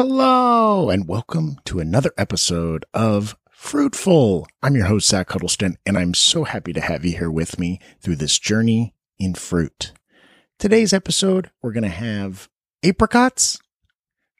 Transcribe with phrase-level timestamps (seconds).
[0.00, 4.46] Hello, and welcome to another episode of Fruitful.
[4.62, 7.80] I'm your host, Zach Huddleston, and I'm so happy to have you here with me
[8.00, 9.90] through this journey in fruit.
[10.56, 12.48] Today's episode, we're going to have
[12.84, 13.58] apricots,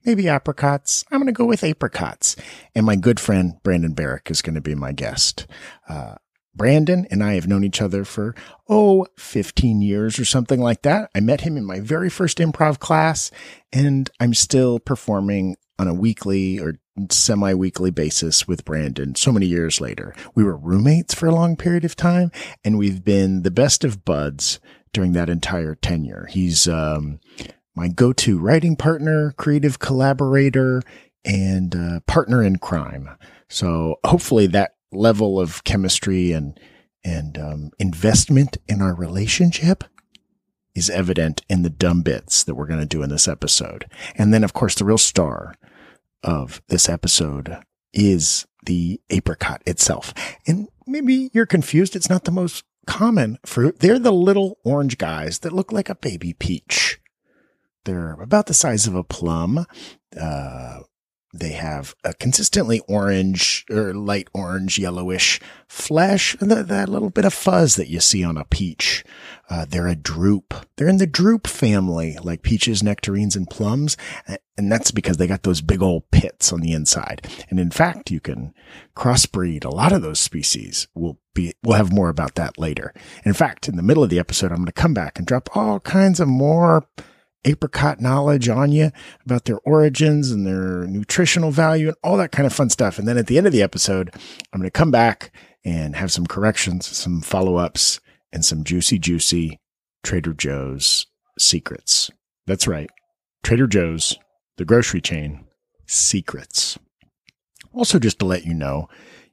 [0.05, 1.05] maybe apricots.
[1.11, 2.37] I'm going to go with apricots.
[2.77, 5.49] And my good friend, Brandon Barrick, is going to be my guest.
[5.89, 6.15] Uh,
[6.59, 8.35] Brandon and I have known each other for,
[8.69, 11.11] oh, 15 years or something like that.
[11.15, 13.31] I met him in my very first improv class,
[13.73, 16.75] and I'm still performing on a weekly or
[17.11, 20.15] semi weekly basis with Brandon so many years later.
[20.35, 22.31] We were roommates for a long period of time,
[22.65, 24.61] and we've been the best of buds
[24.93, 26.27] during that entire tenure.
[26.31, 27.21] He's um,
[27.75, 30.83] my go to writing partner, creative collaborator,
[31.25, 33.09] and uh, partner in crime.
[33.49, 36.59] So hopefully that level of chemistry and
[37.05, 39.85] and um, investment in our relationship
[40.75, 43.87] is evident in the dumb bits that we're going to do in this episode.
[44.15, 45.55] And then, of course, the real star
[46.23, 47.59] of this episode
[47.93, 50.13] is the apricot itself.
[50.47, 51.97] And maybe you're confused.
[51.97, 53.81] It's not the most common fruit.
[53.81, 57.01] They're the little orange guys that look like a baby peach.
[57.85, 59.67] They're about the size of a plum.
[60.19, 60.81] Uh,
[61.33, 67.27] they have a consistently orange or light orange, yellowish flesh, and that, that little bit
[67.27, 69.05] of fuzz that you see on a peach.
[69.51, 70.55] Uh, they're a drupe.
[70.77, 73.97] They're in the drupe family, like peaches, nectarines, and plums.
[74.57, 77.27] And that's because they got those big old pits on the inside.
[77.51, 78.55] And in fact, you can
[78.97, 80.89] crossbreed a lot of those species.
[80.95, 82.95] We'll be, we'll have more about that later.
[83.25, 85.55] In fact, in the middle of the episode, I'm going to come back and drop
[85.55, 86.87] all kinds of more
[87.45, 88.91] apricot knowledge on you
[89.25, 92.99] about their origins and their nutritional value and all that kind of fun stuff.
[92.99, 94.11] And then at the end of the episode,
[94.53, 95.33] I'm going to come back
[95.65, 98.01] and have some corrections, some follow ups,
[98.33, 99.59] and some juicy, juicy
[100.03, 101.07] Trader Joe's
[101.39, 102.11] secrets.
[102.47, 102.91] That's right.
[103.43, 104.19] Trader Joe's,
[104.57, 105.45] the grocery chain,
[105.87, 106.79] secrets.
[107.73, 108.89] Also, just to let you know,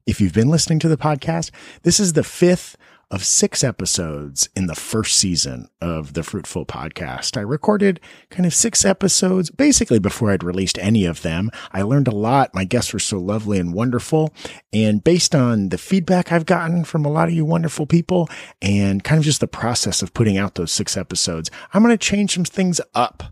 [0.05, 1.51] if you've been listening to the podcast,
[1.83, 2.77] this is the fifth
[3.11, 7.37] of six episodes in the first season of the Fruitful podcast.
[7.37, 7.99] I recorded
[8.29, 11.51] kind of six episodes basically before I'd released any of them.
[11.71, 12.53] I learned a lot.
[12.53, 14.33] My guests were so lovely and wonderful.
[14.73, 18.29] And based on the feedback I've gotten from a lot of you wonderful people
[18.61, 21.97] and kind of just the process of putting out those six episodes, I'm going to
[21.97, 23.23] change some things up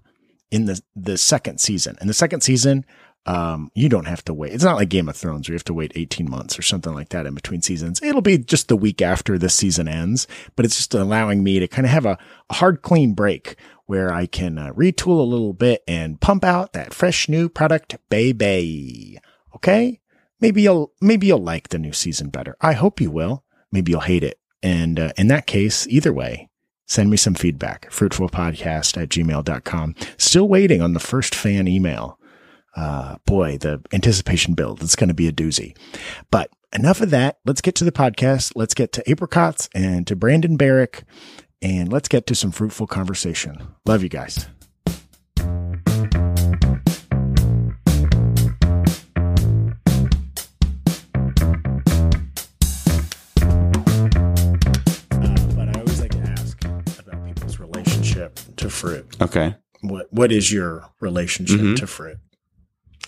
[0.53, 1.98] in the, the second season.
[2.00, 2.86] In the second season,
[3.26, 4.54] um, you don't have to wait.
[4.54, 6.94] It's not like Game of Thrones where you have to wait 18 months or something
[6.94, 8.02] like that in between seasons.
[8.02, 11.68] It'll be just the week after this season ends, but it's just allowing me to
[11.68, 12.18] kind of have a,
[12.50, 16.74] a hard, clean break where I can uh, retool a little bit and pump out
[16.74, 19.20] that fresh new product, baby.
[19.56, 20.02] Okay.
[20.42, 22.58] Maybe you'll, maybe you'll like the new season better.
[22.60, 23.46] I hope you will.
[23.72, 24.40] Maybe you'll hate it.
[24.62, 26.50] And uh, in that case, either way,
[26.86, 27.90] send me some feedback.
[27.90, 29.96] Fruitfulpodcast at gmail.com.
[30.18, 32.20] Still waiting on the first fan email
[32.76, 35.76] uh, boy, the anticipation build, it's going to be a doozy.
[36.32, 37.38] But enough of that.
[37.46, 38.54] Let's get to the podcast.
[38.56, 41.04] Let's get to apricots and to Brandon Barrick
[41.62, 43.76] and let's get to some fruitful conversation.
[43.86, 44.48] Love you guys.
[45.36, 45.46] But
[55.70, 59.06] I always like to ask about people's relationship to fruit.
[59.22, 59.56] Okay.
[59.82, 61.76] What what is your relationship mm-hmm.
[61.76, 62.18] to fruit?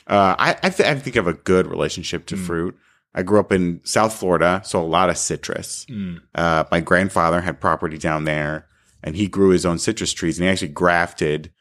[0.08, 2.46] Uh, I I, th- I, think I have a good relationship to mm.
[2.46, 2.78] fruit.
[3.14, 5.86] I grew up in South Florida, so a lot of citrus.
[5.90, 6.22] Mm.
[6.36, 8.68] Uh, my grandfather had property down there,
[9.02, 11.52] and he grew his own citrus trees, and he actually grafted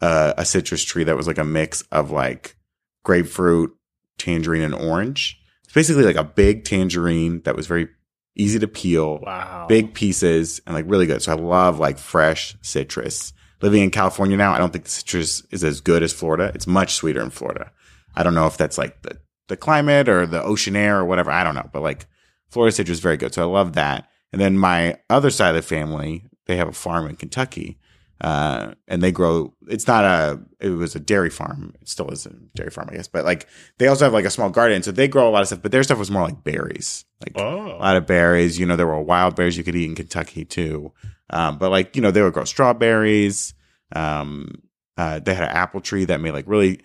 [0.00, 2.56] uh, a citrus tree that was like a mix of like
[3.04, 3.76] grapefruit,
[4.18, 5.38] tangerine, and orange.
[5.64, 7.88] It's basically like a big tangerine that was very
[8.34, 9.66] easy to peel, wow.
[9.68, 11.22] big pieces, and like really good.
[11.22, 13.32] So I love like fresh citrus.
[13.60, 16.50] Living in California now, I don't think the citrus is as good as Florida.
[16.54, 17.70] It's much sweeter in Florida.
[18.14, 19.18] I don't know if that's like the,
[19.48, 21.30] the climate or the ocean air or whatever.
[21.30, 21.68] I don't know.
[21.72, 22.06] But like
[22.48, 23.34] Florida citrus is very good.
[23.34, 24.08] So I love that.
[24.32, 27.78] And then my other side of the family, they have a farm in Kentucky.
[28.20, 31.74] Uh, and they grow, it's not a, it was a dairy farm.
[31.80, 33.08] It still is a dairy farm, I guess.
[33.08, 33.48] But like
[33.78, 34.82] they also have like a small garden.
[34.82, 37.04] So they grow a lot of stuff, but their stuff was more like berries.
[37.20, 37.72] Like oh.
[37.72, 38.60] a lot of berries.
[38.60, 40.92] You know, there were wild berries you could eat in Kentucky too.
[41.30, 43.54] Um, but like, you know, they would grow strawberries.
[43.94, 44.62] Um,
[44.96, 46.80] uh, they had an apple tree that made like really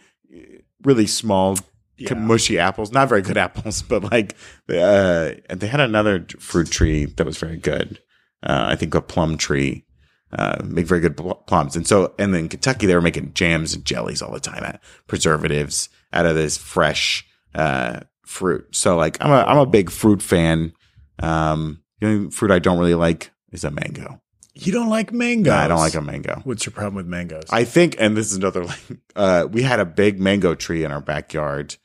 [0.87, 1.57] really small,
[1.97, 2.13] yeah.
[2.15, 2.91] mushy apples.
[2.91, 4.35] Not very good apples, but like
[4.69, 7.99] uh, they had another fruit tree that was very good.
[8.41, 9.83] Uh, I think a plum tree.
[10.29, 11.15] Uh, make very good
[11.47, 11.77] plums.
[11.77, 14.81] And so, and then Kentucky, they were making jams and jellies all the time, at
[15.07, 17.25] preservatives out of this fresh,
[17.55, 18.67] uh, fruit.
[18.75, 20.73] So like, I'm a, I'm a big fruit fan.
[21.19, 24.21] Um, the only fruit I don't really like is a mango.
[24.65, 25.53] You don't like mangoes.
[25.53, 26.41] I don't like a mango.
[26.43, 27.45] What's your problem with mangoes?
[27.51, 28.79] I think, and this is another, like,
[29.15, 31.75] uh, we had a big mango tree in our backyard,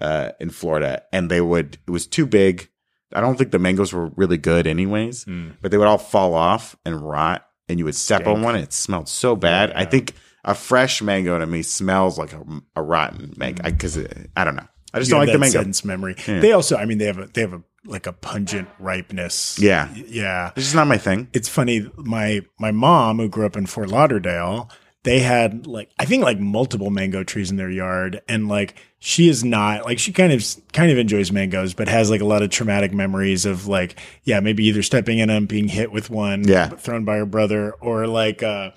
[0.00, 2.68] uh, in Florida and they would, it was too big.
[3.12, 5.56] I don't think the mangoes were really good anyways, Mm.
[5.60, 8.64] but they would all fall off and rot and you would step on one and
[8.64, 9.70] it smelled so bad.
[9.72, 10.14] I think
[10.44, 12.42] a fresh mango to me smells like a,
[12.74, 13.98] a rotten mango because
[14.34, 14.66] I don't know.
[14.94, 15.62] I just don't like the mango.
[15.62, 16.16] sense memory.
[16.26, 16.40] Yeah.
[16.40, 19.58] They also, I mean, they have a, they have a like a pungent ripeness.
[19.58, 19.92] Yeah.
[19.94, 20.52] Yeah.
[20.54, 21.28] This is not my thing.
[21.32, 21.90] It's funny.
[21.96, 24.70] My my mom, who grew up in Fort Lauderdale,
[25.04, 29.28] they had like I think like multiple mango trees in their yard, and like she
[29.28, 32.42] is not like she kind of kind of enjoys mangoes, but has like a lot
[32.42, 36.46] of traumatic memories of like yeah maybe either stepping in them, being hit with one,
[36.46, 36.68] Yeah.
[36.68, 38.70] thrown by her brother, or like uh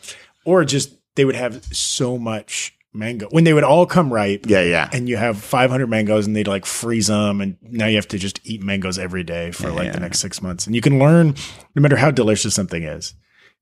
[0.46, 4.62] or just they would have so much mango when they would all come ripe Yeah,
[4.64, 4.90] yeah.
[4.94, 8.18] and you have 500 mangoes and they'd like freeze them and now you have to
[8.18, 11.36] just eat mangoes every day for like the next six months and you can learn
[11.76, 13.14] no matter how delicious something is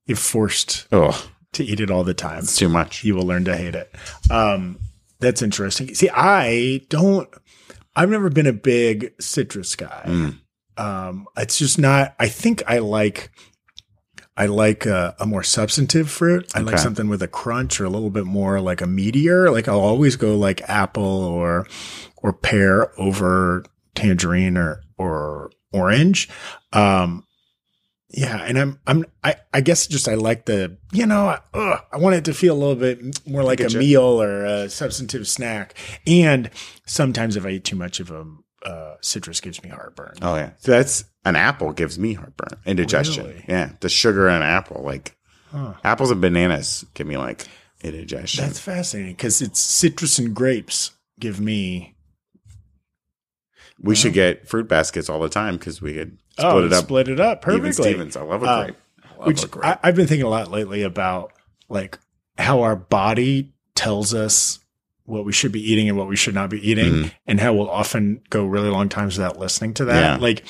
[0.06, 3.04] if forced Oh, to eat it all the time it's too much.
[3.04, 3.92] you will learn to hate it
[4.30, 4.78] um
[5.20, 7.28] that's interesting see i don't
[7.96, 10.38] i've never been a big citrus guy Mm.
[10.76, 13.30] um it's just not i think i like
[14.36, 16.50] I like a, a more substantive fruit.
[16.56, 19.50] I like something with a crunch or a little bit more like a meteor.
[19.50, 21.66] Like I'll always go like apple or
[22.16, 23.64] or pear over
[23.94, 26.28] tangerine or or orange.
[26.72, 27.24] Um,
[28.10, 31.80] yeah, and I'm I'm I, I guess just I like the you know I, ugh,
[31.92, 33.78] I want it to feel a little bit more like a you.
[33.78, 35.74] meal or a substantive snack.
[36.06, 36.50] And
[36.86, 38.24] sometimes if I eat too much of a
[38.64, 40.14] uh, citrus, gives me heartburn.
[40.22, 43.26] Oh yeah, so that's an apple gives me heartburn, indigestion.
[43.26, 43.44] Really?
[43.48, 45.16] Yeah, the sugar in an apple, like
[45.50, 45.74] Huh.
[45.84, 47.46] apples and bananas, give me like
[47.82, 48.44] indigestion.
[48.44, 50.90] That's fascinating because it's citrus and grapes
[51.20, 51.94] give me
[53.80, 56.84] we should get fruit baskets all the time because we could split oh it up.
[56.84, 57.90] split it up Even perfectly.
[57.90, 58.76] Stevens, I love a Uh, grape.
[59.04, 59.64] I love Which a grape.
[59.64, 61.32] I, I've been thinking a lot lately about
[61.68, 61.98] like
[62.38, 64.58] how our body tells us
[65.04, 67.10] what we should be eating and what we should not be eating, Mhm.
[67.26, 70.00] and how we'll often go really long times without listening to that.
[70.00, 70.16] Yeah.
[70.22, 70.44] Like,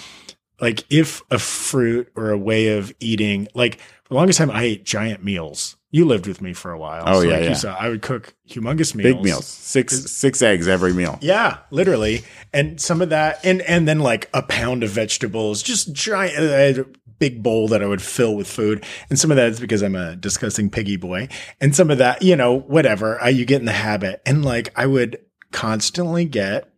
[0.60, 4.62] like if a fruit or a way of eating, like for the longest time, I
[4.62, 5.76] ate giant meals.
[5.90, 7.04] You lived with me for a while.
[7.06, 7.48] Oh, yeah, like yeah.
[7.50, 9.14] You saw, I would cook humongous meals.
[9.14, 11.18] Big meals, six six eggs every meal.
[11.20, 12.22] Yeah, literally.
[12.52, 16.86] And some of that, and and then like a pound of vegetables, just giant, a
[17.18, 18.84] big bowl that I would fill with food.
[19.10, 21.28] And some of that is because I'm a disgusting piggy boy.
[21.60, 24.20] And some of that, you know, whatever, I, you get in the habit.
[24.26, 25.18] And like I would
[25.52, 26.70] constantly get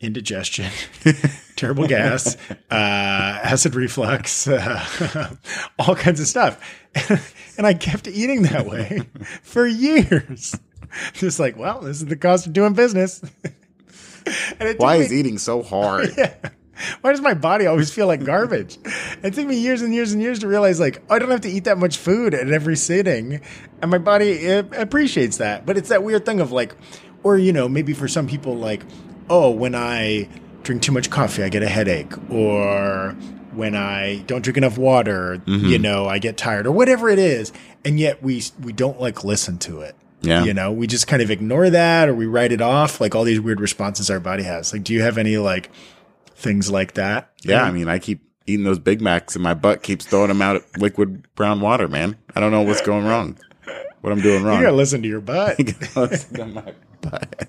[0.00, 0.70] indigestion,
[1.56, 2.36] terrible gas,
[2.70, 5.34] uh, acid reflux, uh,
[5.78, 6.60] all kinds of stuff.
[7.56, 9.02] and I kept eating that way
[9.42, 10.58] for years.
[11.14, 13.20] Just like, well, this is the cost of doing business.
[13.44, 16.10] and it Why took is eating so hard?
[16.16, 16.34] yeah.
[17.00, 18.78] Why does my body always feel like garbage?
[19.22, 21.50] it took me years and years and years to realize, like, I don't have to
[21.50, 23.40] eat that much food at every sitting,
[23.82, 25.66] and my body uh, appreciates that.
[25.66, 26.74] But it's that weird thing of like,
[27.22, 28.84] or you know, maybe for some people, like,
[29.30, 30.28] oh, when I
[30.62, 33.16] drink too much coffee, I get a headache, or
[33.52, 37.52] when I don't drink enough water, you know, I get tired, or whatever it is,
[37.84, 39.96] and yet we we don't like listen to it.
[40.20, 40.44] Yeah.
[40.44, 43.22] You know, we just kind of ignore that or we write it off, like all
[43.22, 44.72] these weird responses our body has.
[44.72, 45.70] Like, do you have any like
[46.38, 47.32] things like that?
[47.42, 50.40] Yeah, I mean, I keep eating those Big Macs and my butt keeps throwing them
[50.40, 52.16] out at liquid brown water, man.
[52.34, 53.38] I don't know what's going wrong.
[54.00, 54.58] What I'm doing wrong.
[54.58, 55.58] You gotta listen to your butt.
[55.96, 57.48] my butt.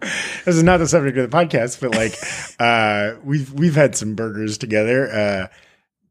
[0.44, 2.14] this is not the subject of the podcast, but like,
[2.60, 5.10] uh, we've we've had some burgers together.
[5.10, 5.46] Uh,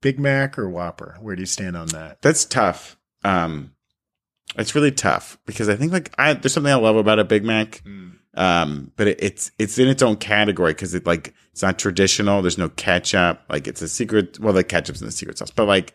[0.01, 1.17] Big Mac or Whopper?
[1.21, 2.21] Where do you stand on that?
[2.21, 2.97] That's tough.
[3.23, 3.73] Um,
[4.57, 7.43] it's really tough because I think like I there's something I love about a Big
[7.43, 7.81] Mac.
[8.35, 12.41] Um, but it, it's it's in its own category because it like it's not traditional.
[12.41, 13.41] There's no ketchup.
[13.49, 14.39] Like it's a secret.
[14.39, 15.93] Well, the ketchup's in the secret sauce, but like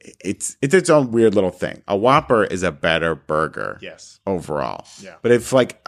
[0.00, 1.82] it's it's its own weird little thing.
[1.88, 4.20] A Whopper is a better burger Yes.
[4.26, 4.84] overall.
[5.00, 5.16] Yeah.
[5.22, 5.86] But if like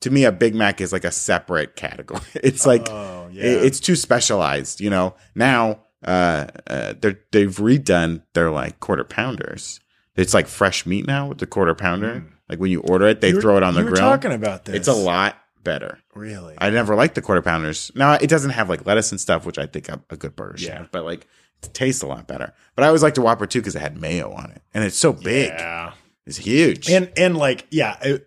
[0.00, 2.20] to me, a Big Mac is like a separate category.
[2.34, 3.44] It's like oh yeah.
[3.44, 4.80] it- it's too specialized.
[4.80, 9.80] You know, now uh, uh, they're they've redone their like quarter pounders.
[10.16, 12.24] It's like fresh meat now with the quarter pounder.
[12.48, 13.96] Like when you order it, they You were- throw it on the grill.
[13.96, 14.74] talking about this.
[14.76, 15.98] It's a lot better.
[16.14, 16.54] Really.
[16.58, 17.90] I never liked the quarter pounders.
[17.94, 20.58] Now it doesn't have like lettuce and stuff, which I think a, a good burger
[20.58, 20.78] should Yeah.
[20.78, 21.26] have, but like
[21.62, 22.52] it tastes a lot better.
[22.74, 24.96] But I always liked the Whopper too because it had mayo on it, and it's
[24.98, 25.50] so big.
[25.50, 25.92] Yeah.
[26.26, 26.90] It's huge.
[26.90, 28.20] And and like yeah, a,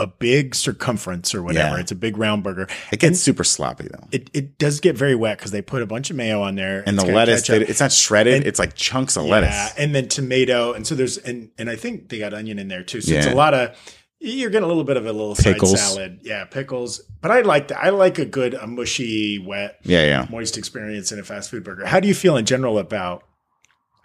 [0.00, 1.76] a big circumference or whatever.
[1.76, 1.80] Yeah.
[1.80, 2.66] It's a big round burger.
[2.90, 4.08] it gets super sloppy though.
[4.10, 6.82] It it does get very wet because they put a bunch of mayo on there
[6.86, 7.46] and the lettuce.
[7.46, 8.34] They, it's not shredded.
[8.38, 9.50] And- it's like chunks of lettuce.
[9.54, 9.78] Yeah, lettuce.
[9.78, 12.82] and then tomato, and so there's and and I think they got onion in there
[12.82, 13.00] too.
[13.00, 13.76] So it's a lot of
[14.22, 15.70] you're getting a little bit of a little Pickles.
[15.80, 17.00] side salad, yeah, pickles.
[17.22, 17.82] But I like that.
[17.82, 20.26] I like a good, a mushy, wet, Yeah, yeah.
[20.28, 21.86] moist experience in a fast food burger.
[21.86, 23.22] How do you feel in general about?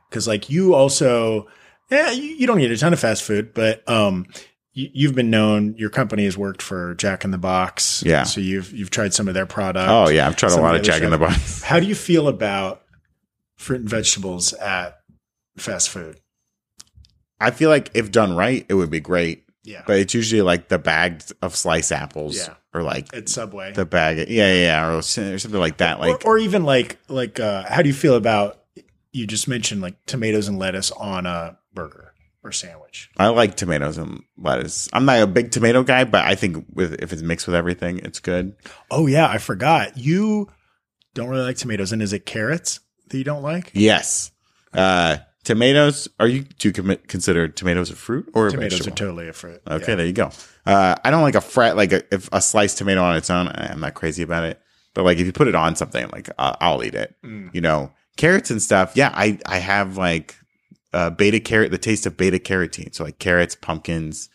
[0.09, 1.47] because like you also,
[1.91, 4.25] yeah, you, you don't eat a ton of fast food, but um,
[4.75, 5.73] you've been known.
[5.77, 8.23] Your company has worked for Jack in the Box, Yeah.
[8.23, 9.89] So you've you've tried some of their product.
[9.89, 11.63] Oh yeah, I've tried a lot of Jack in the Box.
[11.63, 12.83] How do you feel about
[13.57, 14.99] fruit and vegetables at
[15.57, 16.19] fast food?
[17.39, 19.43] I feel like if done right, it would be great.
[19.63, 22.53] Yeah, But it's usually like the bag of sliced apples, Yeah.
[22.71, 25.99] or like at Subway, the bag, yeah, yeah, yeah, or, or something like that.
[25.99, 28.61] Like, or, or even like like uh, how do you feel about
[29.11, 32.04] you just mentioned like tomatoes and lettuce on a burger
[32.45, 33.09] or sandwich?
[33.17, 34.87] I like tomatoes and lettuce.
[34.93, 37.99] I'm not a big tomato guy, but I think with if it's mixed with everything,
[37.99, 38.55] it's good.
[38.91, 39.97] Oh yeah, I forgot.
[39.97, 40.49] You
[41.13, 43.71] don't really like tomatoes, and is it carrots that you don't like?
[43.73, 44.31] Yes,
[44.73, 46.07] uh, tomatoes.
[46.19, 48.93] Are you do you commit, consider tomatoes a fruit or a Tomatoes vegetable?
[48.93, 49.61] are totally a fruit.
[49.69, 49.95] Okay, Yeah.
[49.95, 50.29] there you go.
[50.65, 53.47] Uh, I don't like a frat like a, if a sliced tomato on its own.
[53.49, 54.59] I'm not crazy about it,
[54.93, 57.15] but like if you put it on something, like uh, I'll eat it.
[57.23, 57.53] Mm.
[57.53, 58.93] You know, carrots and stuff.
[58.95, 60.35] Yeah, I I have like
[60.95, 62.93] uh, beta carrot, the taste of beta carotene.
[62.95, 64.29] So like carrots, pumpkins,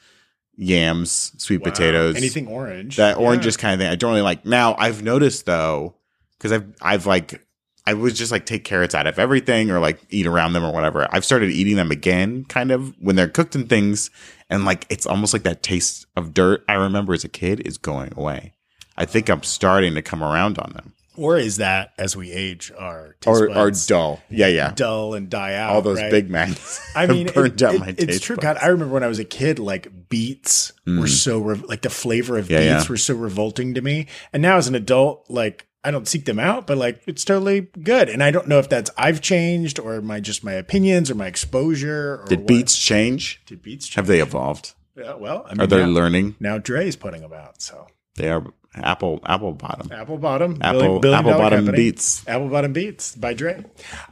[0.57, 1.71] yams, sweet Wow.
[1.71, 2.97] potatoes, anything orange.
[2.97, 3.91] that orange is kind of thing.
[3.91, 4.45] I don't really like.
[4.45, 5.95] Now I've noticed though,
[6.39, 7.45] because I've I've like
[7.87, 10.73] I was just like take carrots out of everything or like eat around them or
[10.73, 11.09] whatever.
[11.11, 14.11] I've started eating them again, kind of when they're cooked in things,
[14.51, 17.79] and like it's almost like that taste of dirt I remember as a kid is
[17.79, 18.53] going away.
[18.97, 22.73] I think I'm starting to come around on them, Or is that as we age,
[22.79, 24.21] our taste or buds dull.
[24.31, 24.73] Yeah, yeah.
[24.75, 25.71] dull and die out?
[25.75, 26.11] All those right?
[26.11, 26.81] Big Macs.
[26.97, 28.37] I mean, have burned it- out it- my it's taste true.
[28.37, 28.43] buds.
[28.45, 31.91] God, I remember when I was a kid, like beets were so re- like the
[31.91, 32.51] flavor of Mm.
[32.51, 32.91] Yeah, beets yeah.
[32.93, 34.07] were so revolting to me.
[34.33, 37.69] And now as an adult, like I don't seek them out, but like it's totally
[37.83, 38.09] good.
[38.09, 41.27] And I don't know if that's I've changed or my just my opinions or my
[41.27, 42.21] exposure.
[42.23, 42.49] Or Did what.
[42.49, 43.43] beets change?
[43.47, 43.95] Did beets change?
[43.97, 44.75] Have they evolved?
[44.97, 46.37] Yeah, well, I mean, Are they now, learning?
[46.41, 47.63] now Dre's putting them out.
[47.63, 47.87] So
[48.17, 49.91] They are apple apple bottom.
[49.93, 51.77] apple bottom, Apple billion- apple bottom company.
[51.77, 52.27] beets.
[52.29, 53.65] Apple Bottom Beats by Dre.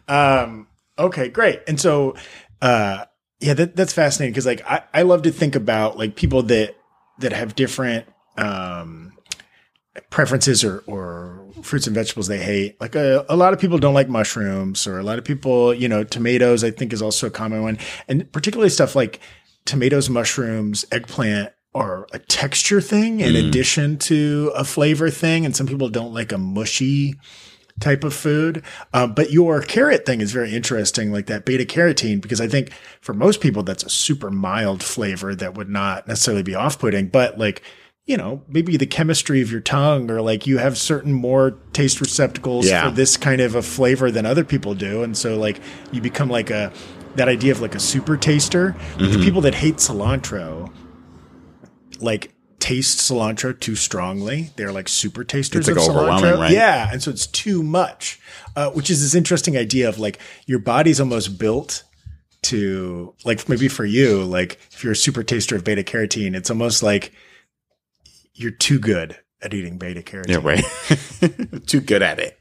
[0.08, 0.66] Um,
[0.98, 1.60] okay, great.
[1.68, 2.16] And so,
[2.60, 3.04] uh,
[3.40, 6.74] yeah, that, that's fascinating because like I, I love to think about like people that
[7.20, 9.12] that have different um,
[10.10, 12.80] preferences or or fruits and vegetables they hate.
[12.80, 15.88] Like a, a lot of people don't like mushrooms, or a lot of people, you
[15.88, 16.64] know, tomatoes.
[16.64, 19.20] I think is also a common one, and particularly stuff like
[19.64, 21.52] tomatoes, mushrooms, eggplant.
[21.74, 26.32] Are a texture thing in addition to a flavor thing, and some people don't like
[26.32, 27.14] a mushy
[27.78, 28.64] type of food.
[28.92, 32.72] Um, but your carrot thing is very interesting, like that beta carotene, because I think
[33.00, 37.06] for most people, that's a super mild flavor that would not necessarily be off putting.
[37.08, 37.62] But like,
[38.06, 42.00] you know, maybe the chemistry of your tongue or like you have certain more taste
[42.00, 42.88] receptacles Yeah.
[42.88, 45.02] for this kind of a flavor than other people do.
[45.04, 45.60] And so like
[45.92, 46.72] you become like a,
[47.16, 48.74] that idea of like a super taster.
[48.98, 50.72] Like The people that hate cilantro,
[52.00, 54.50] like taste cilantro too strongly.
[54.56, 56.38] They're like super tasters It's, like, of overwhelming, cilantro.
[56.40, 56.52] right?
[56.52, 58.20] Yeah, and so it's too much,
[58.56, 61.84] uh, which is this interesting idea of like your body's almost built
[62.42, 66.50] to like maybe for you, like if you're a super taster of beta carotene, it's
[66.50, 67.12] almost like
[68.34, 70.28] you're too good at eating beta carotene.
[70.28, 71.66] Yeah, right.
[71.66, 72.38] Too good at it.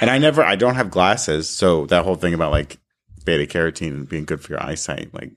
[0.00, 2.78] And I never, I don't have glasses, so that whole thing about like
[3.24, 5.32] beta carotene being good for your eyesight, like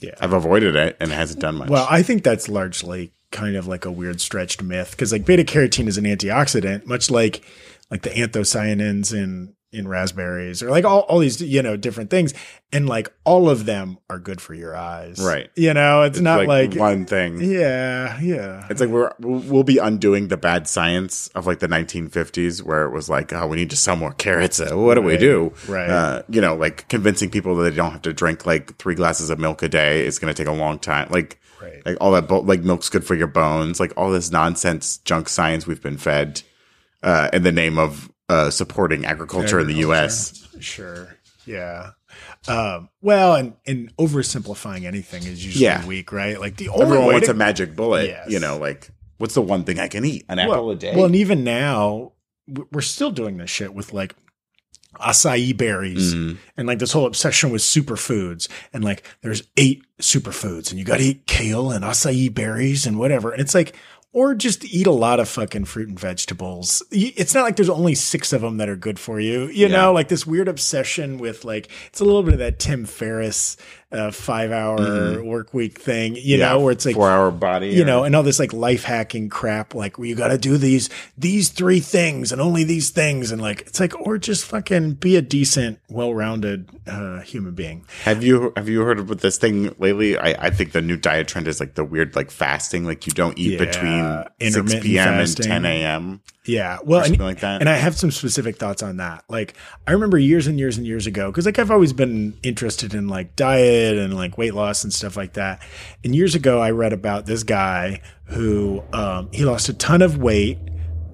[0.00, 0.14] Yeah.
[0.20, 1.68] I've avoided it and it hasn't done much.
[1.68, 5.44] Well, I think that's largely kind of like a weird stretched myth because like beta
[5.44, 7.42] carotene is an antioxidant, much like
[7.90, 12.34] like the anthocyanins in in raspberries or like all, all these you know different things,
[12.72, 15.48] and like all of them are good for your eyes, Right.
[15.54, 17.40] You know, it's, It's not like, one thing.
[17.40, 18.66] yeah, yeah.
[18.68, 22.90] It's like we're we'll be undoing the bad science of like the 1950s, where it
[22.90, 24.60] was like, oh, we need to sell more carrots.
[24.60, 25.52] Uh, What do we do?
[25.68, 25.88] right.
[25.88, 29.30] Uh, you know, like convincing people that they don't have to drink like three glasses
[29.30, 31.08] of milk a day is going to take a long time.
[31.10, 31.84] Like, Right.
[31.84, 33.78] like all that, bo- like milk's good for your bones.
[33.80, 36.40] Like all this nonsense junk science we've been fed
[37.02, 40.46] uh, in the name of uh, supporting agriculture, in the U.S.
[40.60, 41.16] Sure.
[41.46, 41.90] Yeah.
[42.48, 45.84] Um, well, and and oversimplifying anything is usually Yeah.
[45.86, 46.38] weak, right?
[46.40, 48.06] Like the only Everyone way wants to a magic bullet.
[48.08, 48.28] Yes.
[48.30, 50.24] You know, like what's the one thing I can eat?
[50.28, 50.94] An apple a day.
[50.94, 52.12] Well, and even now,
[52.72, 54.14] we're still doing this shit with like
[54.96, 56.36] acai berries Mhm.
[56.56, 58.48] and like this whole obsession with superfoods.
[58.72, 62.98] And like there's eight superfoods and you got to eat kale and acai berries and
[62.98, 63.30] whatever.
[63.30, 63.74] And it's like,
[64.12, 66.82] or just eat a lot of fucking fruit and vegetables.
[66.90, 69.44] It's not like there's only six of them that are good for you.
[69.46, 69.68] You Yeah.
[69.68, 73.56] know, like this weird obsession with like, it's a little bit of that Tim Ferriss
[73.92, 77.70] uh, five hour work week thing, you know, where it's like, four hour body.
[77.70, 80.38] you or- know, and all this like life hacking crap, like where you got to
[80.38, 84.44] do these these three things and only these things, and like it's like, or just
[84.44, 87.84] fucking be a decent, well rounded uh, human being.
[88.04, 90.16] Have you have you heard of this thing lately?
[90.16, 93.12] I, I think the new diet trend is like the weird like fasting, like you
[93.12, 93.58] don't eat Yeah,
[94.38, 95.04] between six p.m.
[95.18, 95.46] fasting.
[95.50, 96.20] and ten a.m.
[96.46, 97.60] Yeah, well, and, something like that.
[97.60, 99.24] and I have some specific thoughts on that.
[99.28, 99.54] Like,
[99.86, 103.08] I remember years and years and years ago, because like I've always been interested in
[103.08, 105.62] like diet and like weight loss and stuff like that.
[106.04, 110.18] And years ago, I read about this guy who um, he lost a ton of
[110.18, 110.58] weight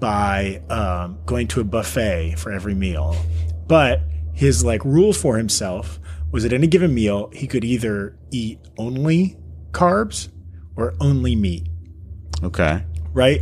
[0.00, 3.16] by um, going to a buffet for every meal,
[3.66, 4.00] but
[4.34, 5.98] his like rule for himself
[6.30, 9.36] was at any given meal he could either eat only
[9.72, 10.28] carbs
[10.76, 11.66] or only meat
[12.42, 12.84] Okay.
[13.14, 13.40] right?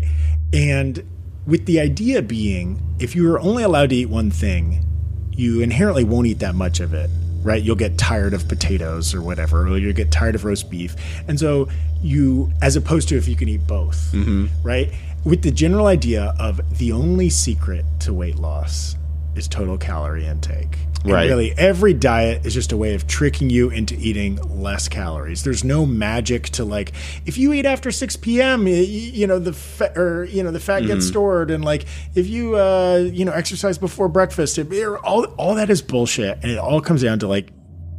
[0.53, 1.03] And
[1.47, 4.87] with the idea being, if you are only allowed to eat one thing,
[5.33, 7.11] you inherently won't eat that much of it,
[7.45, 7.63] right?
[7.63, 10.97] You'll get tired of potatoes or whatever, or you'll get tired of roast beef.
[11.29, 11.69] And so
[12.03, 14.47] you, as opposed to if you can eat both, mm-hmm.
[14.67, 14.93] right?
[15.25, 18.97] With the general idea of the only secret to weight loss
[19.37, 20.79] is total calorie intake.
[21.05, 21.29] And Right.
[21.29, 25.43] really, every diet is just a way of tricking you into eating less calories.
[25.45, 26.93] There's no magic to like
[27.27, 28.65] if you eat after 6 p.m.
[28.65, 28.77] y- y-
[29.13, 32.57] You know the fat or you know the fat gets stored, and like if you
[32.57, 34.67] uh, you know exercise before breakfast, it,
[35.05, 37.51] all all that is bullshit, and it all comes down to like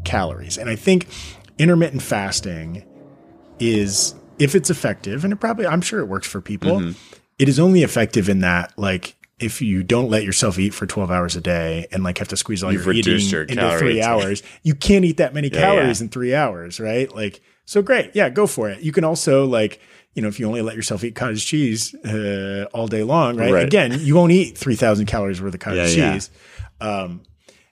[0.04, 0.58] calories.
[0.58, 1.08] And I think
[1.60, 2.84] intermittent fasting
[3.60, 6.94] is if it's effective, and it probably I'm sure it works for people.
[7.38, 11.12] it is only effective in that like if you don't let yourself eat for 12
[11.12, 14.01] hours a day and like have to squeeze all You've your eating your into three
[14.01, 16.06] hours, you can't eat that many Yeah, calories yeah.
[16.06, 17.13] in three hours, right?
[17.13, 18.12] Like, so great.
[18.13, 18.80] Yeah, go for it.
[18.82, 19.82] You can also like,
[20.13, 23.51] you know, if you only let yourself eat cottage cheese uh, all day long, right?
[23.51, 23.65] Right.
[23.65, 26.30] Again, you won't eat 3,000 calories worth of cottage Yeah, cheese.
[26.80, 27.24] Um,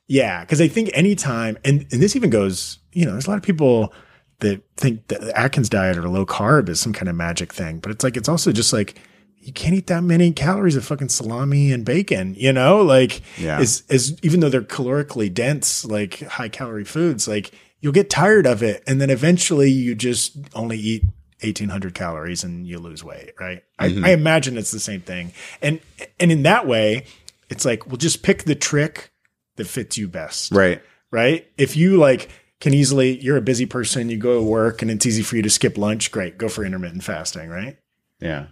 [0.08, 3.38] yeah, because I think anytime, and, and this even goes, you know, there's a lot
[3.38, 3.94] of people
[4.40, 7.80] that think that the Atkins diet or low carb is some kind of magic thing,
[7.80, 9.00] but it's like, it's also just like,
[9.46, 13.60] you can't eat that many calories of fucking salami and bacon, you know, like Yeah.
[13.60, 18.46] as, as even though they're calorically dense, like high calorie foods, like you'll get tired
[18.46, 18.84] of it.
[18.88, 21.04] And then eventually you just only eat
[21.42, 23.32] 1800 calories and you lose weight.
[23.40, 23.64] Right.
[23.78, 24.06] I, mm-hmm.
[24.06, 25.34] I imagine it's the same thing.
[25.62, 25.80] And,
[26.20, 27.06] and in that way,
[27.50, 29.12] it's like, well, just pick the trick
[29.58, 30.82] that fits you best Right.
[31.12, 31.46] right?
[31.58, 32.30] If you like
[32.62, 35.42] can easily, you're a busy person, you go to work and it's easy for you
[35.42, 37.78] to skip lunch, great, go for intermittent fasting, right?
[38.22, 38.46] Yeah.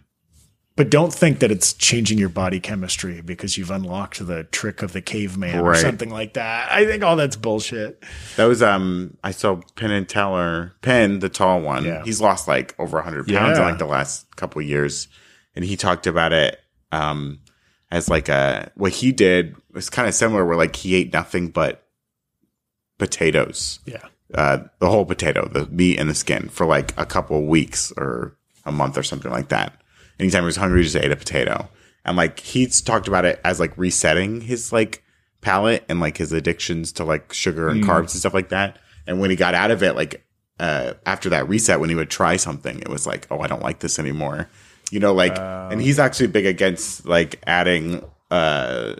[0.81, 4.93] But don't think that it's changing your body chemistry because you've unlocked the trick of
[4.93, 6.71] the caveman or something like that.
[6.71, 8.03] I think all that's bullshit.
[8.35, 11.85] That was um I saw Penn and Teller Penn, the tall one.
[11.85, 12.03] Yeah.
[12.03, 15.07] He's lost like over hundred pounds in like the last couple of years.
[15.55, 16.59] And he talked about it
[16.91, 17.41] um
[17.91, 21.49] as like a what he did was kind of similar where like he ate nothing
[21.49, 21.85] but
[22.97, 23.81] potatoes.
[23.85, 24.07] Yeah.
[24.33, 27.93] Uh the whole potato, the meat and the skin for like a couple of weeks
[27.97, 29.77] or a month or something like that.
[30.21, 31.67] Anytime he was hungry, he just ate a potato.
[32.05, 35.03] And like he's talked about it as like resetting his like
[35.41, 38.77] palate and like his addictions to like sugar and carbs and stuff like that.
[39.07, 40.23] And when he got out of it, like
[40.59, 43.63] uh, after that reset, when he would try something, it was like, oh, I don't
[43.63, 44.47] like this anymore.
[44.91, 48.95] You know, like, and he's actually big against like adding, uh,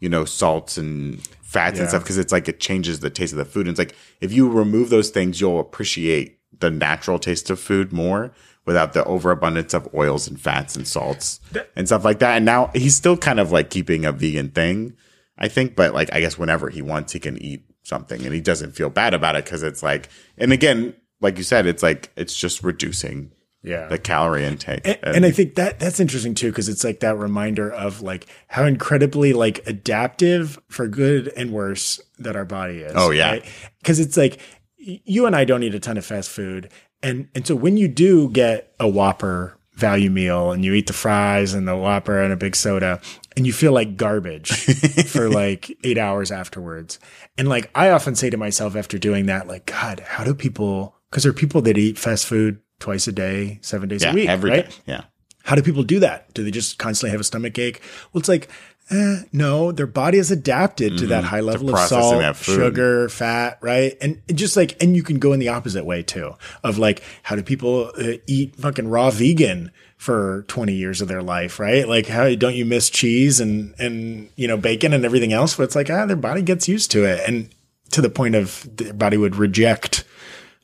[0.00, 1.82] you know, salts and fats Yeah.
[1.82, 3.66] and stuff because it's like it changes the taste of the food.
[3.66, 7.92] And it's like if you remove those things, you'll appreciate the natural taste of food
[7.92, 8.32] more
[8.66, 11.40] without the overabundance of oils and fats and salts
[11.76, 12.36] and stuff like that.
[12.36, 14.94] And now he's still kind of like keeping a vegan thing,
[15.38, 18.40] I think, but like I guess whenever he wants, he can eat something and he
[18.40, 22.10] doesn't feel bad about it because it's like, and again, like you said, it's like
[22.16, 23.30] it's just reducing
[23.62, 23.86] Yeah.
[23.86, 24.80] the calorie intake.
[24.84, 28.26] and, and I think that that's interesting too because it's like that reminder of like
[28.48, 32.92] how incredibly like adaptive for good and worse that our body is.
[32.96, 33.38] Oh, yeah.
[33.78, 34.40] because it's like
[34.78, 36.70] you and I don't eat a ton of fast food,
[37.02, 40.92] and and so when you do get a Whopper value meal and you eat the
[40.92, 43.00] fries and the Whopper and a big soda,
[43.36, 44.50] and you feel like garbage
[45.06, 46.98] for like eight hours afterwards,
[47.36, 50.96] and like I often say to myself after doing that, like God, how do people?
[51.10, 54.14] Because there are people that eat fast food twice a day, seven days yeah, a
[54.14, 54.62] week, every day.
[54.62, 54.80] right?
[54.86, 55.04] Yeah.
[55.44, 56.34] How do people do that?
[56.34, 57.80] Do they just constantly have a stomach ache?
[58.12, 58.48] Well, it's like,
[58.90, 61.86] eh, no, their body is adapted to that high level of Mm-hmm.
[61.88, 63.96] salt, sugar, fat, right?
[64.00, 67.36] And just like, and you can go in the opposite way too of like, how
[67.36, 71.88] do people uh, eat fucking raw vegan for 20 years of their life, right?
[71.88, 75.56] Like, how don't you miss cheese and, and, you know, bacon and everything else?
[75.56, 77.20] But it's like, ah, their body gets used to it.
[77.26, 77.48] And
[77.92, 80.04] to the point of their body would reject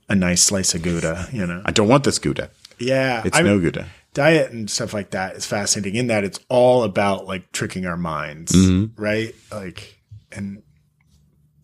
[0.09, 1.63] a nice slice of Gouda, you know?
[1.65, 2.51] I don't want this Gouda.
[2.79, 3.23] Yeah.
[3.25, 3.87] It's I- no Gouda.
[4.15, 7.97] Diet and stuff like that is fascinating in that it's all about like tricking our
[7.97, 9.01] minds, Mm-hmm.
[9.03, 9.35] right?
[9.51, 10.63] Like, and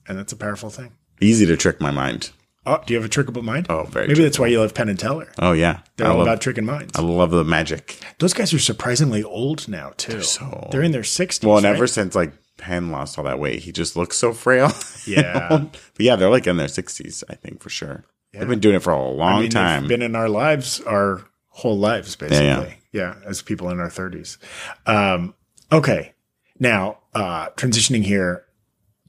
[0.06, 0.92] and that's a powerful thing.
[1.20, 2.30] Easy to trick my mind.
[2.66, 3.66] Oh, do you have a trickable mind?
[3.70, 4.08] Oh, very.
[4.08, 5.28] Maybe that's why you love Penn and Teller.
[5.38, 6.98] Oh yeah, They're I all love, about tricking minds.
[6.98, 7.98] I love the magic.
[8.18, 10.12] Those guys are surprisingly old now too.
[10.12, 11.46] They're, so- in their sixties.
[11.46, 14.70] Well, and ever since like Penn lost all that weight, he just looks so frail.
[15.06, 15.48] Yeah.
[15.72, 18.04] but yeah, they're like in their sixties, I think for sure.
[18.34, 19.82] They've been doing it for a long I mean, time.
[19.84, 21.24] They've been in our lives, our
[21.58, 22.46] whole lives, basically.
[22.46, 24.38] Yeah, Yeah, as people in our thirties.
[24.86, 25.34] Um,
[25.72, 26.14] okay,
[26.58, 28.44] now uh, transitioning here.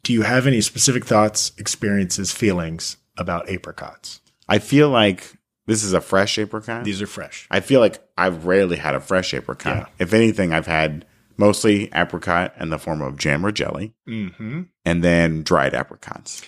[0.02, 4.22] Do you have any specific thoughts, experiences, feelings about apricots?
[4.48, 5.34] I feel like
[5.68, 6.86] this is a fresh apricot.
[6.86, 7.48] These are fresh.
[7.52, 9.76] I feel like I've rarely had a fresh apricot.
[9.78, 9.86] Yeah.
[10.00, 11.06] If anything, I've had
[11.38, 14.62] mostly apricot in the form of jam or jelly, Mm-hmm.
[14.86, 16.44] and then dried apricots.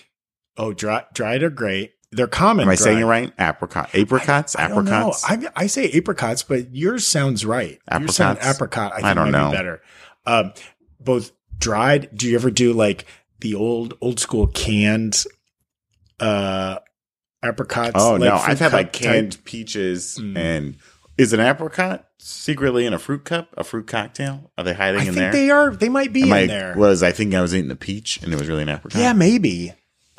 [0.56, 1.92] Oh, dry, dried are great.
[2.14, 2.64] They're common.
[2.64, 3.32] Am I saying it right?
[3.38, 5.12] Apricot, apricots, I don't know.
[5.12, 5.24] apricots.
[5.56, 7.78] I, I say apricots, but yours sounds right.
[7.90, 8.56] Yours sound Apricots?
[8.56, 8.92] apricot.
[8.92, 9.50] I, think I don't know.
[9.50, 9.82] Be better.
[10.26, 10.52] Um,
[11.00, 12.10] both dried.
[12.14, 13.06] Do you ever do like
[13.40, 15.24] the old old school canned
[16.20, 16.78] uh
[17.42, 17.92] apricots?
[17.96, 19.44] oh like no, I've had like canned type?
[19.44, 20.36] peaches Mm.
[20.36, 20.76] and
[21.18, 24.50] is an apricot secretly in a fruit cup, a fruit cocktail?
[24.56, 25.32] Are they hiding I in think there?
[25.32, 25.70] they are.
[25.74, 26.74] They might be Am in I- there.
[26.76, 29.00] Was I thinking I was eating the peach and it was really an apricot?
[29.00, 29.72] yeah, maybe.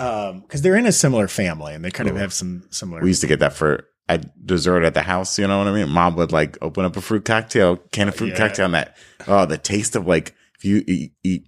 [0.03, 3.01] Um, because they're in a similar family and they kind of have some similar.
[3.01, 5.39] We used to get that for at dessert at the house.
[5.39, 5.89] You know what I mean?
[5.89, 8.37] Mom would like open up a fruit cocktail, can of fruit Yeah.
[8.37, 11.47] cocktail, and that oh, the taste of like if you eat, eat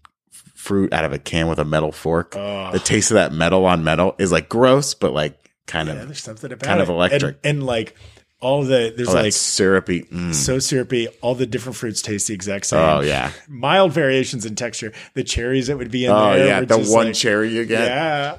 [0.56, 2.72] fruit out of a can with a metal fork, Oh.
[2.72, 5.38] the taste of that metal on metal is like gross, but like
[5.68, 7.38] kind yeah, of there's something about kind of electric.
[7.44, 7.96] and, and like
[8.46, 10.04] all the there's oh, like syrupy.
[10.04, 10.34] mm.
[10.34, 11.08] so syrupy.
[11.22, 12.80] All the different fruits taste the exact same.
[12.80, 14.94] oh yeah, mild variations in texture.
[15.16, 16.46] The cherries that would be in oh there.
[16.46, 17.88] yeah, the one like- cherry you get.
[17.88, 18.38] Yeah,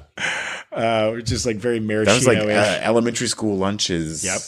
[0.71, 2.05] uh, just like very maraschino.
[2.05, 4.23] That was like uh, elementary school lunches.
[4.23, 4.39] Yep.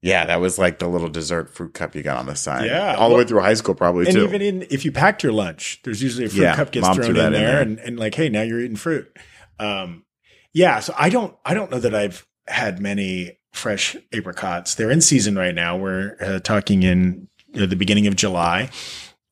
[0.00, 2.66] Yeah, that was like the little dessert fruit cup you got on the side.
[2.66, 2.94] Yeah.
[2.94, 4.22] all the way through high school, probably and too.
[4.24, 7.08] even in if you packed your lunch, there's usually a fruit Yeah, cup gets thrown
[7.08, 7.60] in there, in there.
[7.62, 9.10] and and like, hey, now you're eating fruit.
[9.58, 10.04] Um,
[10.52, 10.78] yeah.
[10.78, 14.74] So I don't I don't know that I've had many fresh apricots.
[14.74, 15.76] They're in season right now.
[15.76, 18.70] We're uh, talking in you know, the beginning of July.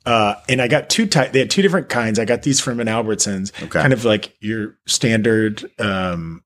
[0.06, 1.06] Uh, and I got two.
[1.06, 2.18] They had two different kinds.
[2.18, 3.68] I got these from an Albertsons, Okay.
[3.68, 6.42] kind of like your standard um,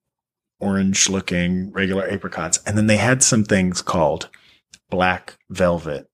[0.60, 4.28] orange looking regular apricots, and then they had some things called
[4.90, 6.06] black velvet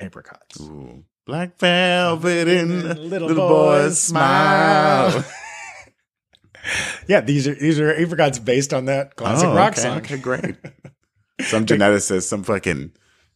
[0.00, 0.60] apricots.
[0.60, 1.04] Ooh.
[1.26, 5.24] Black velvet in Little little, boy's boy's smile.
[7.06, 9.98] Yeah, these are these are apricots based on that classic Oh, rock okay, song.
[9.98, 10.56] Okay, great.
[11.42, 12.92] Some geneticist, some fucking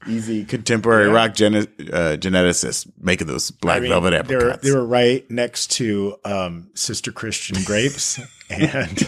[0.06, 1.12] easy contemporary Yeah.
[1.14, 4.62] rock uh, geneticist making those black I mean, velvet they were, apricots.
[4.64, 9.06] they were right next to um, Sister Christian grapes and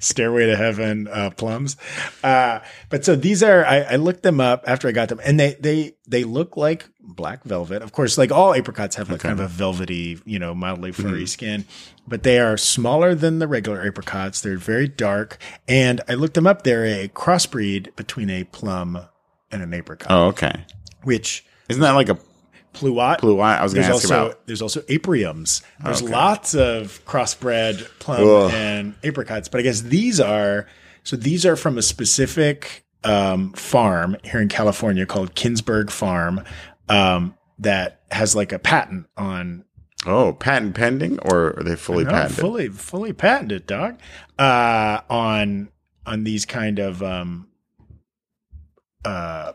[0.00, 1.76] Stairway to Heaven uh, plums.
[2.24, 5.38] Uh, but so these are I, I looked them up after I got them, and
[5.38, 7.82] they they they look like black velvet.
[7.82, 9.28] Of course, like all apricots have like Okay.
[9.28, 9.38] Mm-hmm.
[9.38, 11.64] kind of a velvety, you know, mildly furry skin,
[12.08, 14.40] but they are smaller than the regular apricots.
[14.40, 16.62] They're very dark, and I looked them up.
[16.62, 18.98] They're a crossbreed between a plum
[19.52, 20.64] and an apricot, oh, okay.
[21.04, 22.18] which Isn't that like a
[22.74, 23.58] pluot pluot?
[23.58, 24.46] I was going to ask also about.
[24.46, 25.62] there's also apriums.
[25.84, 26.10] There's Okay.
[26.12, 28.50] lots of crossbred plum Ugh.
[28.54, 30.66] and apricots, but I guess these are
[31.04, 36.42] so these are from a specific um, farm here in California called Kingsburg Farm
[36.88, 39.64] um, that has like a patent on
[40.04, 42.38] Oh, patent pending, or are they fully no, patented?
[42.40, 43.98] fully fully patented, dog.
[44.38, 45.68] Uh, on
[46.06, 47.46] on these kind of um,
[49.04, 49.52] uh,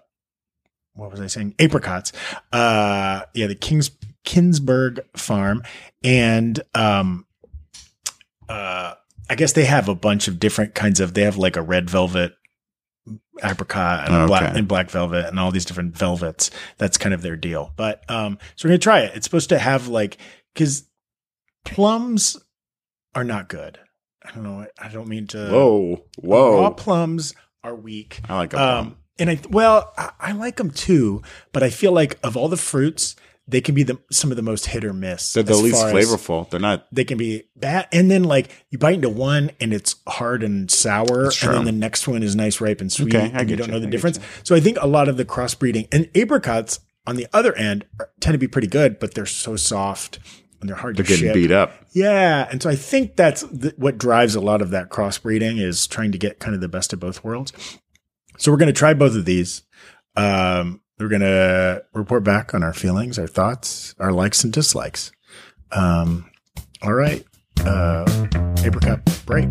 [0.94, 1.56] what was I saying?
[1.60, 2.12] Apricots.
[2.52, 3.92] Uh, yeah, the Kings
[4.26, 5.64] Kingsburg farm,
[6.04, 7.26] and um,
[8.50, 8.94] uh,
[9.30, 11.14] I guess they have a bunch of different kinds of.
[11.14, 12.34] They have like a red velvet
[13.44, 14.28] apricot and Okay.
[14.28, 16.50] black and black velvet and all these different velvets.
[16.78, 17.74] That's kind of their deal.
[17.76, 19.16] But um, so we're gonna try it.
[19.16, 20.18] It's supposed to have like
[20.54, 20.88] because
[21.64, 22.38] plums
[23.16, 23.80] are not good.
[24.26, 24.66] I don't know.
[24.80, 25.38] I don't mean to.
[25.50, 26.62] Whoa, whoa.
[26.64, 27.34] Raw plums
[27.64, 28.22] are weak.
[28.28, 28.88] I like a plum.
[28.88, 32.50] Um, and I well, I, I like them too, but I feel like of all
[32.50, 33.16] the fruits,
[33.48, 35.34] they can be the some of the most hit or miss.
[35.34, 36.50] They're the least flavorful.
[36.50, 36.88] They're not.
[36.92, 40.70] They can be bad, and then like you bite into one and it's hard and
[40.70, 43.56] sour, and then the next one is nice, ripe, and sweet, Okay, I and you
[43.56, 44.20] don't you, know the I difference.
[44.44, 48.10] So I think a lot of the crossbreeding and apricots on the other end are,
[48.20, 50.20] tend to be pretty good, but they're so soft
[50.60, 51.34] and they're hard They're to getting ship.
[51.36, 51.74] beat up.
[51.94, 55.88] Yeah, and so I think that's th- what drives a lot of that crossbreeding is
[55.88, 57.54] trying to get kind of the best of both worlds.
[58.38, 59.64] So we're going to try both of these.
[60.16, 65.12] Um, we're going to report back on our feelings, our thoughts, our likes and dislikes.
[65.72, 66.30] Um,
[66.84, 67.26] all right,
[67.66, 68.06] uh,
[68.64, 69.50] apricot break.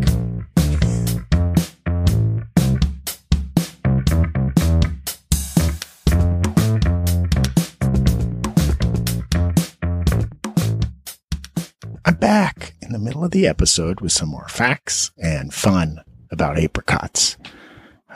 [12.05, 16.01] I'm back in the middle of the episode with some more facts and fun.
[16.29, 17.37] about apricots.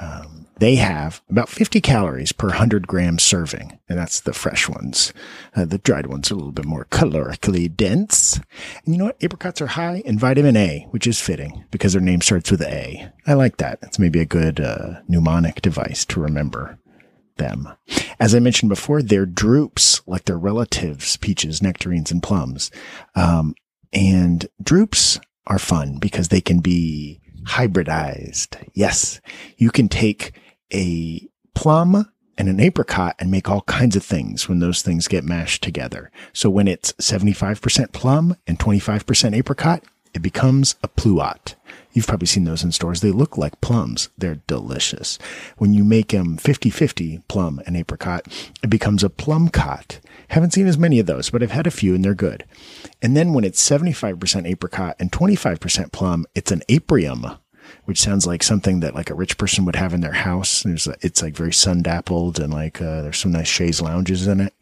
[0.01, 5.13] Um, they have about 50 calories per 100 gram serving, and that's the fresh ones.
[5.55, 8.39] Uh, the dried ones are a little bit more calorically dense.
[8.85, 9.23] And you know what?
[9.23, 13.11] Apricots are high in vitamin A, which is fitting because their name starts with A.
[13.27, 13.79] I like that.
[13.83, 16.79] It's maybe a good uh, mnemonic device to remember
[17.37, 17.69] them.
[18.19, 22.71] As I mentioned before, they're drupes like their relatives, peaches, nectarines, and plums.
[23.15, 23.55] Um,
[23.93, 28.57] and drupes are fun because they can be hybridized.
[28.73, 29.21] Yes,
[29.57, 30.33] you can take
[30.73, 35.23] a plum and an apricot and make all kinds of things when those things get
[35.23, 36.11] mashed together.
[36.33, 41.55] So when it's 75% plum and 25% apricot, it becomes a pluot.
[41.93, 43.01] You've probably seen those in stores.
[43.01, 44.09] They look like plums.
[44.17, 45.19] They're delicious.
[45.57, 48.27] When you make them 50-50 plum and apricot,
[48.63, 49.99] it becomes a plum cot.
[50.29, 52.45] Haven't seen as many of those, but I've had a few and they're good.
[53.01, 57.37] And then when it's 75% apricot and 25% plum, it's an aprium,
[57.83, 60.63] which sounds like something that like a rich person would have in their house.
[60.63, 64.39] There's, it's like very sun dappled and like, uh, there's some nice chaise lounges in
[64.39, 64.53] it.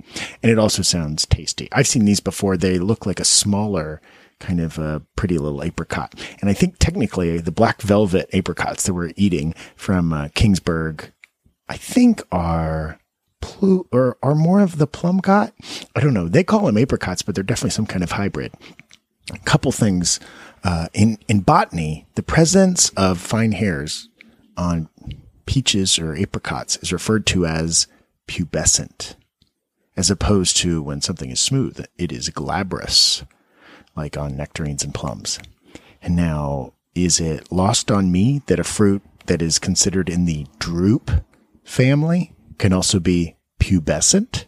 [0.41, 1.69] And it also sounds tasty.
[1.71, 2.57] I've seen these before.
[2.57, 4.01] They look like a smaller
[4.39, 6.13] kind of a pretty little apricot.
[6.41, 11.12] And I think technically the black velvet apricots that we're eating from uh, Kingsburg,
[11.67, 12.99] I think are
[13.41, 15.54] plu or are more of the plum cot.
[15.95, 16.28] I don't know.
[16.28, 18.54] They call them apricots, but they're definitely some kind of hybrid.
[19.34, 20.19] A couple things
[20.63, 24.10] uh, in in botany, the presence of fine hairs
[24.58, 24.89] on
[25.45, 27.88] peaches or apricots is referred to as
[28.28, 29.15] pubescent,
[29.95, 33.23] as opposed to when something is smooth, it is glabrous
[33.99, 35.39] like on nectarines and plums.
[36.01, 40.47] And now, is it lost on me that a fruit that is considered in the
[40.57, 41.23] drupe
[41.63, 44.45] family can also be pubescent?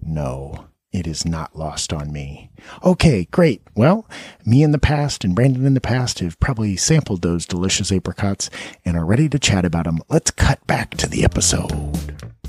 [0.00, 2.50] No, it is not lost on me.
[2.82, 3.62] Okay, great.
[3.76, 4.08] Well,
[4.46, 8.48] me in the past and Brandon in the past have probably sampled those delicious apricots
[8.86, 10.00] and are ready to chat about them.
[10.08, 12.39] Let's cut back to the episode.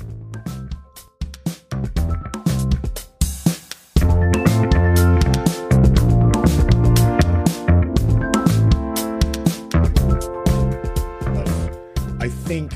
[12.52, 12.72] Think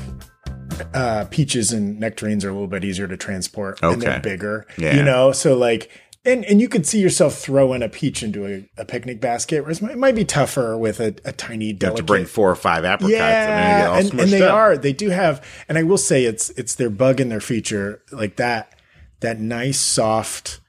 [0.93, 4.65] uh, peaches and nectarines are a little bit easier to transport and they're bigger.
[4.77, 4.95] Yeah.
[4.95, 5.91] You know, so like,
[6.25, 9.81] and, and you could see yourself throwing a peach into a, a picnic basket, whereas
[9.81, 12.85] it might be tougher with a, a tiny You have to bring four or five
[12.85, 14.53] apricots and yeah, all and, and they up.
[14.53, 14.77] are.
[14.77, 18.35] They do have, and I will say it's it's their bug in their feature, like
[18.37, 18.73] that
[19.21, 20.59] that nice soft,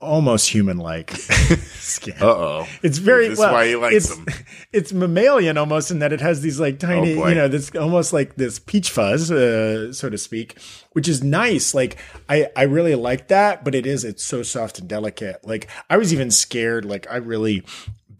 [0.00, 2.14] almost human like skin.
[2.20, 2.66] Uh-oh.
[2.82, 3.52] It's very This is well.
[3.52, 4.26] why he likes it's, them.
[4.72, 8.12] It's mammalian almost in that it has these like tiny, Oh, you know, this almost
[8.12, 10.56] like this peach fuzz, uh, so to speak,
[10.92, 11.74] which is nice.
[11.74, 11.96] Like
[12.28, 15.46] I, I really like that, but it is, it's so soft and delicate.
[15.46, 16.84] Like I was even scared.
[16.84, 17.64] Like I really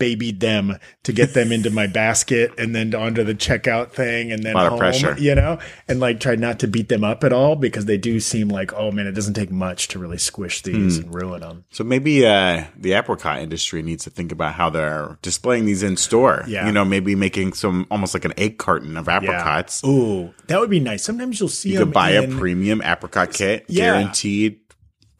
[0.01, 4.43] babied them to get them into my basket and then onto the checkout thing and
[4.43, 5.15] then Lot of home, pressure.
[5.17, 8.19] you know, and like tried not to beat them up at all because they do
[8.19, 11.05] seem like, oh man, it doesn't take much to really squish these Hmm.
[11.05, 11.65] and ruin them.
[11.71, 15.97] So maybe uh, the apricot industry needs to think about how they're displaying these in
[15.97, 16.43] store.
[16.49, 16.67] Yeah.
[16.67, 19.85] You know, maybe making some almost like an egg carton of apricots.
[19.85, 21.05] Ooh, that would be nice.
[21.05, 23.93] Sometimes you'll see You could buy in, a premium apricot kit, Yeah.
[23.93, 24.59] guaranteed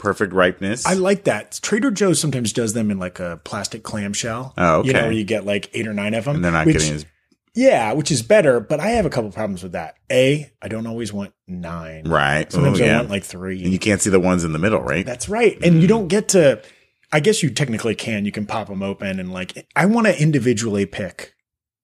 [0.01, 0.85] perfect ripeness.
[0.87, 1.61] I like that.
[1.63, 4.55] Trader Joe's sometimes does them in like a plastic clamshell.
[4.59, 4.89] Oh, okay.
[4.89, 6.37] You know, where you get like eight or nine of them.
[6.37, 7.07] and they're not which, getting as
[7.55, 9.97] Yeah, which is better, but I have a couple problems with that.
[10.11, 12.09] A, I don't always want nine.
[12.09, 12.51] right.
[12.51, 13.63] Sometimes Oh, I want like three.
[13.63, 15.07] and you can't see the ones in the middle, right?
[15.07, 15.57] That's right.
[15.63, 15.91] And you mm.
[15.91, 16.63] don't get to,
[17.13, 18.25] I guess you technically can.
[18.25, 21.35] You can pop them open and like, I want to individually pick.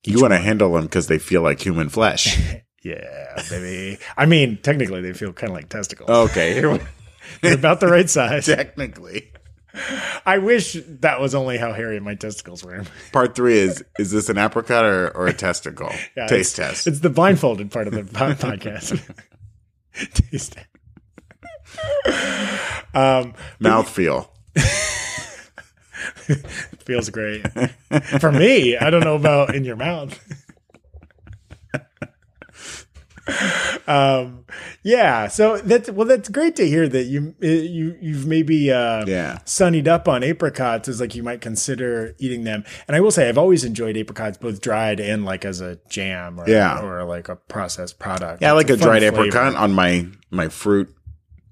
[0.04, 2.38] you want to handle them because they feel like human flesh.
[2.86, 3.98] Yeah, baby.
[4.16, 6.08] I mean, technically they feel kind of like testicles.
[6.08, 6.62] okay.
[7.42, 8.46] They're about the right size.
[8.46, 9.32] Technically.
[10.24, 12.84] I wish that was only how hairy my testicles were.
[13.12, 15.90] Part three is is this an apricot or, or a testicle?
[16.16, 16.86] Yeah, Taste it's- test.
[16.86, 18.98] It's the blindfolded part of the podcast.
[20.30, 20.66] Taste test.
[22.94, 24.32] Um, Mouth feel.
[26.78, 27.42] feels great
[28.20, 28.76] for me.
[28.78, 30.18] I don't know about in your mouth.
[33.86, 34.44] um,
[34.82, 35.28] yeah.
[35.28, 39.38] So that's well, that's great to hear that you uh, you you've maybe uh, Yeah.
[39.44, 42.64] sunnied up on apricots as like you might consider eating them.
[42.86, 46.38] And I will say I've always enjoyed apricots both dried and like as a jam
[46.40, 46.80] or Yeah.
[46.82, 48.42] or like a processed product.
[48.42, 49.20] Yeah, I like It's a dried flavor.
[49.22, 50.92] apricot on my my fruit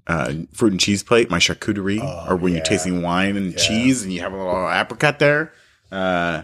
[0.07, 2.57] uh, fruit and cheese plate, my charcuterie, or when yeah.
[2.57, 5.51] you're tasting wine and cheese and you have a little apricot there.
[5.91, 6.43] Uh,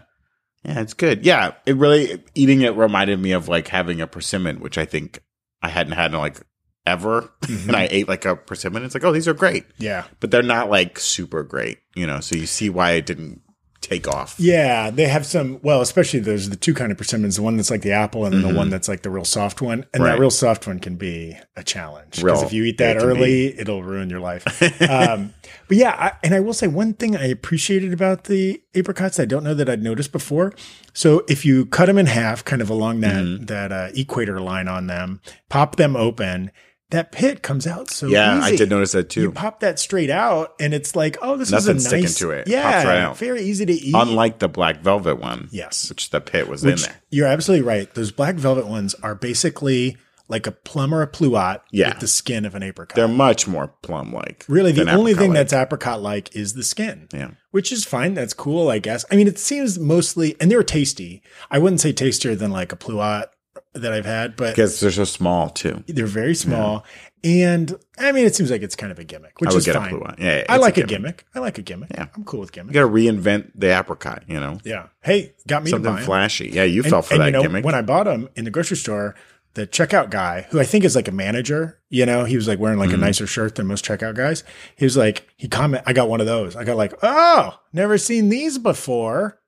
[0.63, 1.25] yeah, it's good.
[1.25, 5.23] Yeah, it really eating it reminded me of like having a persimmon, which I think
[5.61, 6.39] I hadn't had in like
[6.85, 7.95] ever, and I mm-hmm.
[7.95, 8.83] ate like a persimmon.
[8.83, 10.05] It's like, oh, these are great, Yeah.
[10.19, 12.19] but they're not like super great, you know.
[12.19, 13.41] So you see why it didn't
[13.81, 14.35] take off.
[14.37, 15.59] Yeah, they have some.
[15.63, 17.35] Well, especially there's the two kind of persimmons.
[17.35, 19.61] The one that's like the apple, and then the one that's like the real soft
[19.61, 19.79] one.
[19.79, 20.03] And Mm-hmm.
[20.03, 20.11] Right.
[20.13, 23.57] that real soft one can be a challenge because if you eat that it early,
[23.59, 24.45] it'll ruin your life.
[24.89, 25.33] um,
[25.67, 29.25] but yeah, I, and I will say one thing I appreciated about the apricots I
[29.25, 30.53] don't know that I'd noticed before.
[30.93, 33.45] So if you cut them in half, kind of along that Mm-hmm.
[33.45, 36.51] that uh, equator line on them, pop them open.
[36.91, 38.13] That pit comes out so easy.
[38.15, 41.37] Yeah, I did notice that too You pop that straight out, and it's like, oh,
[41.37, 42.17] this Nothing's is a sticking nice.
[42.19, 42.47] to it.
[42.47, 43.95] Yeah, right very easy to eat.
[43.97, 45.47] Unlike the black velvet one.
[45.51, 45.89] Yes.
[45.89, 47.01] Which the pit was Which in there.
[47.09, 47.91] you're absolutely right.
[47.93, 51.89] Those black velvet ones are basically like a plum or a pluot Yeah.
[51.89, 52.95] with the skin of an apricot.
[52.95, 54.45] They're much more plum like.
[54.47, 57.07] really the only thing that's apricot like is the skin.
[57.13, 57.31] Yeah.
[57.51, 58.13] Which is fine.
[58.13, 59.03] That's cool, I guess.
[59.11, 61.21] I mean, it seems mostly, and they're tasty.
[61.49, 63.25] I wouldn't say tastier than like a pluot
[63.73, 65.83] that I've had, but Because they're so small too.
[65.87, 66.83] they're very small.
[67.23, 69.93] And I mean, it seems like it's kind of a gimmick, which is fine.
[69.93, 70.15] a.
[70.17, 70.89] Yeah, yeah, I like a gimmick.
[70.89, 71.25] gimmick.
[71.35, 71.91] I like a gimmick.
[71.93, 72.07] Yeah.
[72.15, 72.73] I'm cool with gimmick.
[72.73, 74.23] You got to reinvent the apricot.
[74.27, 74.87] You know, Yeah.
[75.01, 76.49] Hey, got me to something flashy.
[76.49, 77.63] Yeah, you fell for and that you know, gimmick.
[77.63, 79.13] When I bought them in the grocery store,
[79.53, 82.57] the checkout guy, who I think is like a manager, you know, he was like
[82.57, 83.03] wearing like Mm-hmm.
[83.03, 84.43] a nicer shirt than most checkout guys.
[84.75, 86.55] He was like, he comment, I got one of those.
[86.55, 89.39] I got like, oh, never seen these before.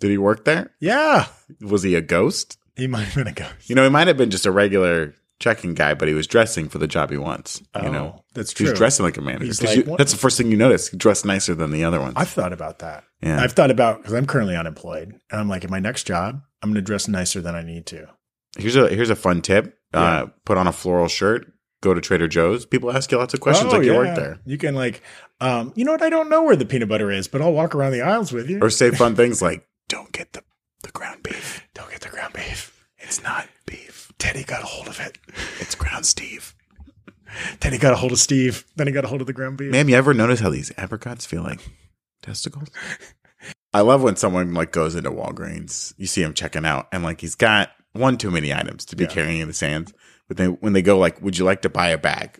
[0.00, 0.70] Did he work there?
[0.80, 1.26] Yeah.
[1.60, 2.56] Was he a ghost?
[2.76, 3.68] He might have been a ghost.
[3.68, 6.68] You know, he might have been just a regular checking guy, but he was dressing
[6.68, 7.62] for the job he wants.
[7.82, 8.70] You know, Oh, that's he true.
[8.70, 9.52] was dressing like a manager.
[9.66, 10.88] Like, you- that's the first thing you notice.
[10.88, 12.14] He dressed nicer than the other ones.
[12.16, 13.04] I've thought about that.
[13.20, 13.42] yeah.
[13.42, 16.70] I've thought about because I'm currently unemployed, and I'm like, in my next job, I'm
[16.70, 18.06] going to dress nicer than I need to.
[18.56, 19.78] here's a here's a fun tip.
[19.94, 20.00] Yeah.
[20.00, 21.52] Uh, put on a floral shirt.
[21.82, 22.64] Go to Trader Joe's.
[22.64, 23.98] People ask you lots of questions Oh, like you yeah.
[23.98, 25.02] work there, You can like,
[25.40, 26.02] um, you know what?
[26.02, 28.48] I don't know where the peanut butter is, but I'll walk around the aisles with
[28.48, 28.60] you.
[28.62, 30.42] or say fun things like, "Don't get the
[30.82, 31.66] the ground beef.
[31.74, 32.86] don't get the ground beef.
[32.98, 34.12] It's not beef.
[34.18, 35.18] Teddy got a hold of it.
[35.60, 36.54] It's ground Steve."
[37.60, 38.64] Then he got a hold of Steve.
[38.76, 39.70] Then he got a hold of the ground beef.
[39.72, 41.60] Ma'am, you ever notice how these apricots feel like
[42.22, 42.68] testicles?
[43.72, 45.94] I love when someone like goes into Walgreens.
[45.96, 49.04] You see him checking out, and like he's got one too many items to be
[49.04, 49.10] Yeah.
[49.10, 49.92] carrying in his hands.
[50.28, 52.38] But then when they go like, "Would you like to buy a bag?"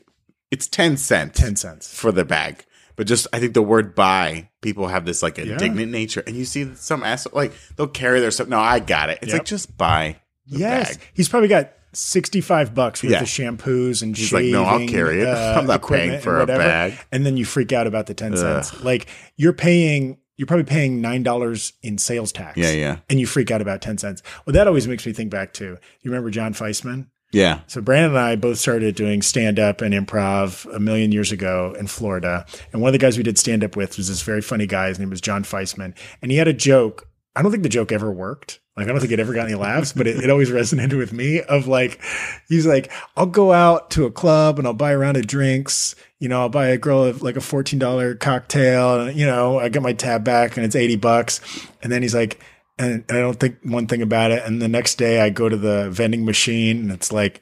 [0.51, 1.39] It's ten cents.
[1.39, 1.89] 10 cents.
[1.99, 2.67] for the bag.
[2.97, 5.45] But just, I think the word buy, people have this like Yeah.
[5.45, 6.23] indignant nature.
[6.27, 8.49] And you see some asshole, like, they'll carry their stuff.
[8.49, 9.19] No, I got it.
[9.23, 9.39] It's Yep.
[9.41, 10.97] like, just buy the Yes.
[10.97, 11.07] bag.
[11.15, 13.21] He's probably got 65 bucks worth Yeah.
[13.23, 14.53] of shampoos and He's like, shaving.
[14.53, 15.29] no, I'll carry it.
[15.29, 16.95] uh, I'm not paying for a bag.
[17.11, 18.39] And then you freak out about the 10 Ugh.
[18.39, 18.83] cents.
[18.83, 22.57] Like you're paying, you're probably paying $9 in sales tax.
[22.57, 22.97] Yeah, yeah.
[23.11, 24.23] And you freak out about 10 cents.
[24.47, 27.07] Well, that always makes me think back to, you remember John Feisman?
[27.33, 27.61] Yeah.
[27.67, 31.75] So Brandon and I both started doing stand up and improv a million years ago
[31.79, 32.47] in Florida.
[32.73, 34.89] And one of the guys we did stand up with was this very funny guy.
[34.89, 35.97] His name was John Feisman.
[36.21, 37.09] And he had a joke.
[37.35, 38.61] I don't think the joke ever worked.
[38.77, 41.13] Like, I don't think it ever got any laughs, but it, it always resonated with
[41.13, 42.01] me of like,
[42.49, 45.95] he's like, I'll go out to a club and I'll buy a round of drinks.
[46.21, 49.69] You know, I'll buy a girl of like a $14 cocktail and, you know, I
[49.69, 51.41] get my tab back and it's 80 bucks.
[51.83, 52.41] And then he's like,
[52.83, 54.43] and, I don't think one thing about it.
[54.45, 57.41] And the next day I go to the vending machine and it's like,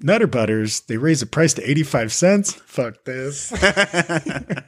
[0.00, 2.52] Nutter Butters, they raise the price to 85 cents.
[2.52, 3.52] Fuck this.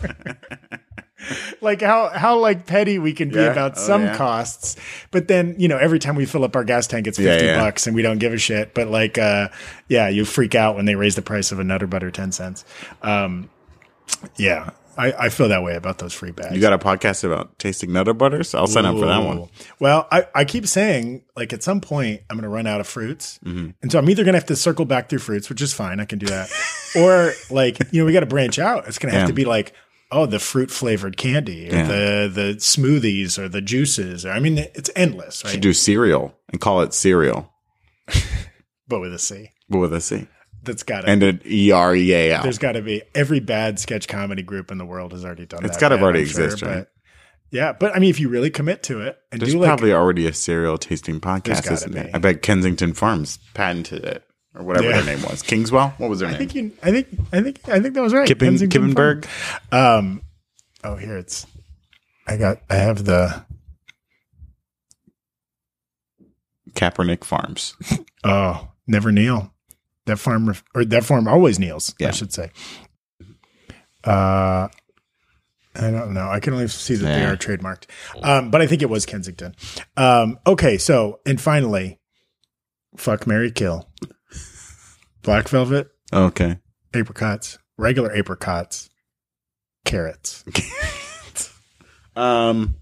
[1.61, 3.51] like how how like petty we can be Yeah.
[3.53, 4.17] about Oh, some yeah.
[4.17, 4.77] costs.
[5.11, 7.53] But then, you know, every time we fill up our gas tank it's 50 Yeah,
[7.53, 7.61] yeah.
[7.61, 8.75] bucks and we don't give a shit.
[8.75, 9.49] But like uh
[9.89, 12.65] yeah, you freak out when they raise the price of a Nutter Butter 10 cents.
[13.03, 13.51] Um
[14.37, 14.71] yeah.
[14.99, 16.55] I, I feel that way about those free bags.
[16.55, 18.55] You got a podcast about tasting nutter butters?
[18.55, 19.49] I'll sign up for that one.
[19.79, 22.87] Well, I, I keep saying, like, at some point, I'm going to run out of
[22.87, 23.39] fruits.
[23.45, 23.71] Mm-hmm.
[23.83, 26.01] And so I'm either going to have to circle back through fruits, which is fine.
[26.01, 26.51] I can do that.
[26.97, 28.89] or, like, you know, we got to branch out.
[28.89, 29.73] It's going to have to be like,
[30.13, 31.87] oh, the fruit flavored candy or Yeah.
[31.87, 34.25] the, the smoothies or the juices.
[34.25, 35.51] Or, I mean, it's endless, right?
[35.51, 37.53] Should do cereal and call it cereal,
[38.89, 39.51] but with a C.
[39.69, 40.27] but with a C
[40.66, 42.42] That's got to, and an E R E A L.
[42.42, 45.64] there's got to be every bad sketch comedy group in the world has already done
[45.64, 46.74] It's gotta already I'm sure, exist, right?
[46.79, 46.90] But
[47.50, 47.72] yeah.
[47.72, 50.26] But I mean, if you really commit to it and There's do like, probably already
[50.26, 52.11] a cereal tasting podcast, isn't be.
[52.12, 54.24] I bet Kensington Farms patented it
[54.55, 55.00] or whatever Yeah.
[55.00, 55.42] their name was.
[55.42, 55.94] Kingswell?
[55.98, 56.38] What was their I name?
[56.40, 56.72] think you.
[56.83, 57.09] I think.
[57.33, 57.68] I think.
[57.68, 58.26] I think that was right.
[58.29, 59.26] Kippen, Kippenberg?
[59.72, 60.22] Um.
[60.85, 61.46] Oh, here it's.
[62.26, 62.59] I got.
[62.68, 63.44] I have the.
[66.74, 67.74] Kaepernick Farms.
[68.29, 69.52] Oh, never kneel.
[70.07, 71.95] That farm ref- or that farm always kneels.
[71.99, 72.09] Yeah.
[72.09, 72.51] I should say.
[74.05, 74.69] Uh,
[75.75, 76.29] I don't know.
[76.31, 77.87] I can only see that they are trademarked.
[78.23, 79.55] Um, but I think it was Kensington.
[79.97, 80.38] Um.
[80.47, 80.79] Okay.
[80.79, 81.99] So and finally,
[82.97, 83.88] fuck Mary Kill.
[85.23, 86.59] Black velvet, Okay.
[86.95, 88.88] apricots, regular apricots,
[89.85, 90.45] carrots.
[92.14, 92.77] Um,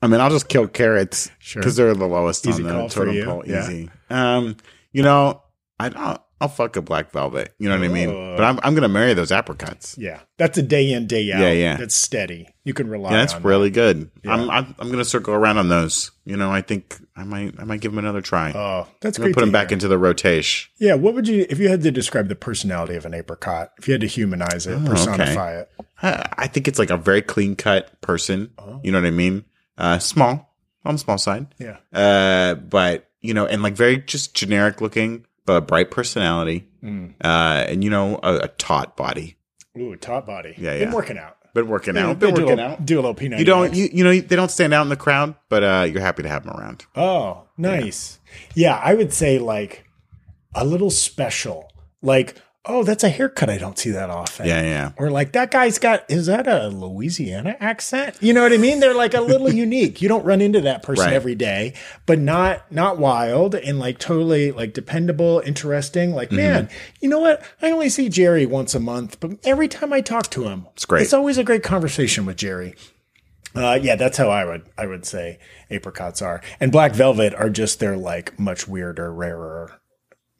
[0.00, 1.60] I mean, I'll just kill carrots Sure.
[1.60, 3.42] because they're the lowest Easy on the totem pole.
[3.44, 3.64] Yeah.
[3.64, 3.90] Easy.
[4.08, 4.56] Um,
[4.92, 5.42] you know,
[5.82, 6.20] I don't.
[6.40, 7.54] I'll fuck a black velvet.
[7.60, 8.08] You know what I mean?
[8.10, 8.34] Oh.
[8.36, 9.96] But I'm I'm gonna marry those apricots.
[9.96, 11.40] Yeah, that's a day in day out.
[11.40, 11.76] Yeah, yeah.
[11.76, 12.48] That's steady.
[12.64, 13.12] You can rely.
[13.12, 14.10] Yeah, that's really good.
[14.24, 14.32] Yeah.
[14.34, 16.10] I'm, I'm I'm gonna circle around on those.
[16.24, 18.50] You know, I think I might I might give them another try.
[18.52, 19.34] Oh, that's I'm great.
[19.34, 20.68] put to them back into the rotation.
[20.80, 23.70] Yeah, what would you if you had to describe the personality of an apricot?
[23.78, 25.70] If you had to humanize it, Oh, personify it.
[26.02, 28.50] I, I think it's like a very clean cut person.
[28.58, 28.80] Oh.
[28.82, 29.44] You know what I mean?
[29.78, 30.52] Uh, small
[30.84, 31.46] on the small side.
[31.60, 31.76] Yeah.
[31.92, 36.66] Uh, but you know, and like very just generic looking, a bright personality.
[36.82, 37.14] Mm.
[37.22, 39.36] Uh, and you know, a, a taut body.
[39.78, 40.54] Ooh, top body.
[40.58, 41.36] Yeah, Been working out.
[41.54, 42.18] Been working Yeah, out.
[42.18, 42.84] Been working little- out.
[42.86, 43.38] Do a little peanut.
[43.38, 46.00] You don't, you, you know, they don't stand out in the crowd, but uh, you're
[46.00, 46.86] happy to have them around.
[46.96, 48.18] Oh, nice.
[48.54, 48.80] Yeah.
[48.82, 49.84] I would say like
[50.54, 51.70] a little special.
[52.02, 54.46] Like, oh, that's a haircut I don't see that often.
[54.46, 54.92] Yeah, yeah.
[54.96, 58.16] Or like that guy's got is that a Louisiana accent?
[58.20, 58.80] You know what I mean?
[58.80, 60.00] They're like a little unique.
[60.00, 61.12] You don't run into that person Right.
[61.14, 61.74] every day,
[62.06, 66.12] but not not wild and like totally like dependable, interesting.
[66.12, 66.36] Like, Mm-hmm.
[66.36, 67.42] man, you know what?
[67.60, 70.84] I only see Jerry once a month, but every time I talk to him, it's
[70.84, 71.02] great.
[71.02, 72.74] It's always a great conversation with Jerry.
[73.54, 75.38] Uh, yeah, that's how I would I would say
[75.70, 79.78] apricots are, and black velvet are just they're like much weirder, rarer,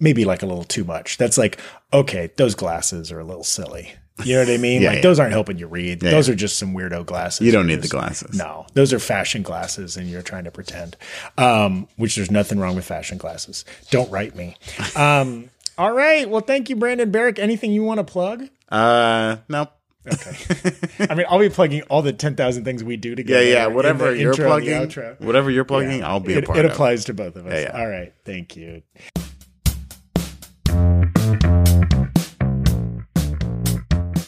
[0.03, 1.16] maybe like a little too much.
[1.16, 1.59] That's like
[1.92, 3.92] okay, those glasses are a little silly.
[4.24, 4.82] You know what I mean?
[4.82, 5.03] Yeah, like yeah.
[5.03, 6.00] those aren't helping you read.
[6.00, 7.46] those are just some weirdo glasses.
[7.46, 8.36] You don't need the glasses.
[8.36, 10.96] No, those are fashion glasses, and you're trying to pretend.
[11.38, 13.64] Um, which there's nothing wrong with fashion glasses.
[13.90, 14.57] Don't write me.
[14.96, 15.48] Um,
[15.78, 16.28] all right.
[16.28, 17.38] Well, thank you, Brandon Barrick.
[17.38, 18.48] Anything you want to plug?
[18.68, 19.68] Uh, no.
[20.07, 20.72] Okay.
[21.11, 23.42] I mean, I'll be plugging all the 10,000 things we do together.
[23.42, 23.66] yeah.
[23.66, 26.09] in Whatever you're intro and the plugging, whatever you're plugging, Yeah.
[26.09, 27.53] I'll be it, a part It applies to both of us.
[27.55, 27.80] Yeah, yeah.
[27.80, 28.12] All right.
[28.24, 28.82] Thank you.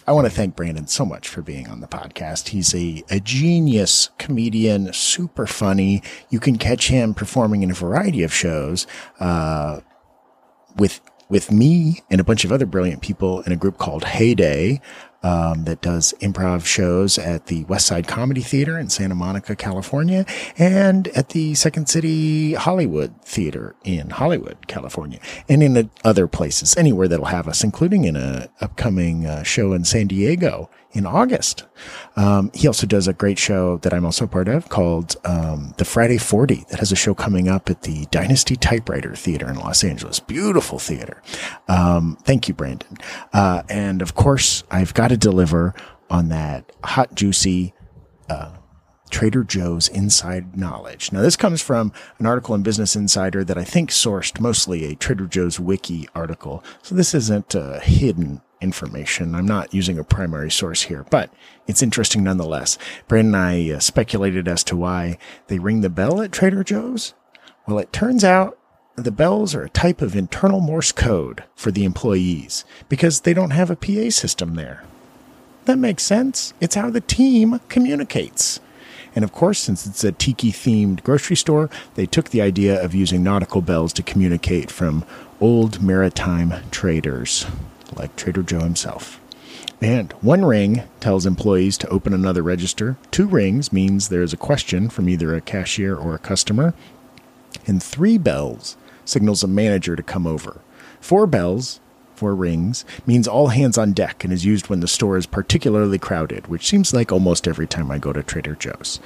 [0.06, 2.48] I want to thank Brandon so much for being on the podcast.
[2.48, 6.02] He's a, a genius comedian, super funny.
[6.28, 8.86] You can catch him performing in a variety of shows
[9.20, 9.80] uh,
[10.76, 11.00] with
[11.30, 14.80] with me and a bunch of other brilliant people in a group called Heyday
[15.24, 20.26] um, that does improv shows at the West Side Comedy Theater in Santa Monica, California,
[20.58, 25.18] and at the Second City Hollywood Theater in Hollywood, California,
[25.48, 29.84] and in other places, anywhere that'll have us, including in a upcoming uh, show in
[29.84, 31.64] San Diego in August.
[32.16, 35.84] Um, he also does a great show that I'm also part of called um, the
[35.84, 39.84] Friday 40 that has a show coming up at the Dynasty Typewriter Theater in Los
[39.84, 40.20] Angeles.
[40.20, 41.22] Beautiful theater.
[41.68, 42.96] Um, thank you, Brandon.
[43.32, 45.74] Uh, and of course, I've got to deliver
[46.08, 47.74] on that hot, juicy
[49.14, 51.12] Trader Joe's Inside Knowledge.
[51.12, 54.96] Now, this comes from an article in Business Insider that I think sourced mostly a
[54.96, 56.64] Trader Joe's wiki article.
[56.82, 59.36] So this isn't uh, hidden information.
[59.36, 61.30] I'm not using a primary source here, but
[61.68, 62.76] it's interesting nonetheless.
[63.06, 67.14] Brandon and I uh, speculated as to why they ring the bell at Trader Joe's.
[67.68, 68.58] Well, it turns out
[68.96, 73.50] the bells are a type of internal Morse code for the employees because they don't
[73.50, 74.82] have a PA system there.
[75.64, 76.52] That makes sense.
[76.60, 78.60] It's how the team communicates.
[79.14, 82.94] And of course, since it's a tiki themed grocery store, they took the idea of
[82.94, 85.04] using nautical bells to communicate from
[85.40, 87.46] old maritime traders
[87.96, 89.20] like Trader Joe himself.
[89.80, 92.96] And one ring tells employees to open another register.
[93.10, 96.74] Two rings means there's a question from either a cashier or a customer.
[97.66, 100.60] And three bells signals a manager to come over.
[101.00, 101.80] Four bells,
[102.14, 105.98] four rings, means all hands on deck and is used when the store is particularly
[105.98, 109.00] crowded, which seems like almost every time I go to Trader Joe's.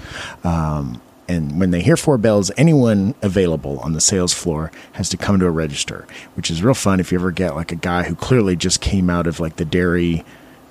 [0.45, 5.17] Um, and when they hear four bells, anyone available on the sales floor has to
[5.17, 8.05] come to a register, which is real fun if you ever get like a guy
[8.05, 10.25] who clearly just came out of like the dairy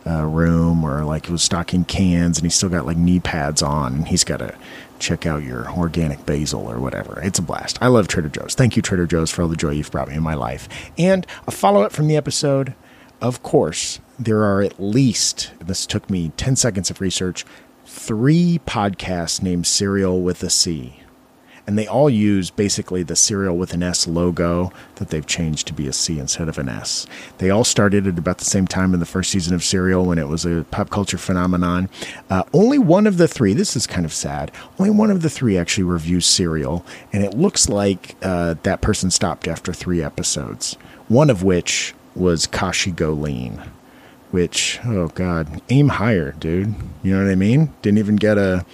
[0.08, 3.62] uh, room or like he was stocking cans and he's still got like knee pads
[3.62, 4.56] on and he's got to
[5.00, 7.22] check out your organic basil or whatever.
[7.22, 7.78] It's a blast.
[7.82, 8.56] I love Trader Joe's.
[8.56, 10.68] Thank you, Trader Joe's, for all the joy you've brought me in my life.
[10.98, 12.74] And a follow up from the episode
[13.22, 17.46] of course, there are at least, this took me 10 seconds of research,
[17.88, 21.00] three podcasts named Serial with a C.
[21.66, 25.74] And they all use basically the Serial with an S logo that they've changed to
[25.74, 27.08] be a C instead of an S.
[27.40, 30.18] They all started at about the same time in the first season of Serial when
[30.18, 31.90] it was a pop culture phenomenon.
[32.30, 35.30] Uh, only one of the three, this is kind of sad, only one of the
[35.30, 36.86] three actually reviews Serial.
[37.12, 40.74] And it looks like uh, that person stopped after three episodes,
[41.08, 43.62] one of which was Kashi Go Lean
[44.32, 46.76] which oh god aim higher dude.
[47.04, 47.74] You know what i mean?
[47.82, 48.66] Didn't even get a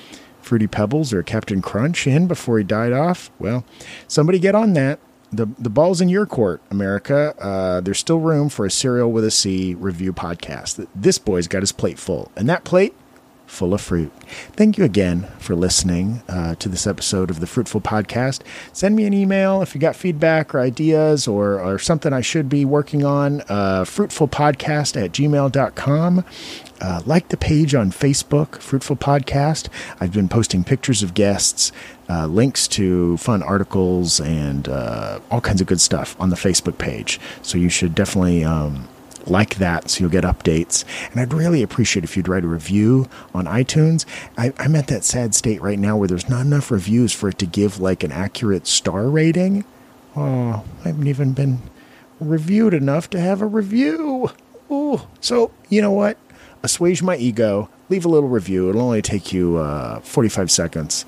[0.41, 3.31] fruity pebbles or captain crunch in before he died off.
[3.39, 3.63] Well
[4.07, 4.99] somebody get on that.
[5.31, 7.35] The, the ball's in your court america.
[7.39, 10.87] Uh, there's still room for a cereal with a c review podcast.
[10.93, 12.31] This boy's got his plate full.
[12.35, 12.93] And that plate
[13.53, 14.11] full of fruit.
[14.53, 18.41] Thank you again for listening uh, to this episode of the Fruitful Podcast.
[18.73, 22.49] Send me an email if you got feedback or ideas or, or something I should
[22.49, 23.41] be working on.
[23.41, 26.25] Uh, fruitfulpodcast at gmail.com.
[26.81, 29.69] Uh, like the page on Facebook, Fruitful Podcast.
[30.01, 31.71] I've been posting pictures of guests,
[32.09, 36.77] uh, links to fun articles, and uh, all kinds of good stuff on the Facebook
[36.77, 37.21] page.
[37.41, 38.89] So you should definitely um,
[39.27, 40.83] like that so you'll get updates.
[41.11, 44.05] And I'd really appreciate if you'd write a review on iTunes.
[44.37, 47.37] I, I'm at that sad state right now where there's not enough reviews for it
[47.39, 49.65] to give like an accurate star rating.
[50.15, 51.59] Oh, I haven't even been
[52.19, 54.31] reviewed enough to have a review.
[54.71, 55.01] Ooh.
[55.19, 56.17] So, you know what?
[56.61, 57.69] Assuage my ego.
[57.89, 58.69] Leave a little review.
[58.69, 61.05] It'll only take you uh, 45 seconds.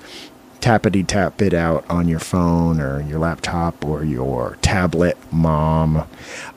[0.60, 6.06] Tappity tap it out on your phone or your laptop or your tablet, mom.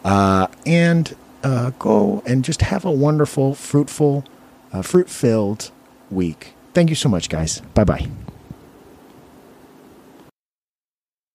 [0.04, 4.26] Uh, and uh, go and just have a wonderful, fruitful,
[4.74, 5.72] uh, fruit filled
[6.12, 6.54] week.
[6.74, 7.62] Thank you so much, guys.
[7.74, 8.08] Bye bye.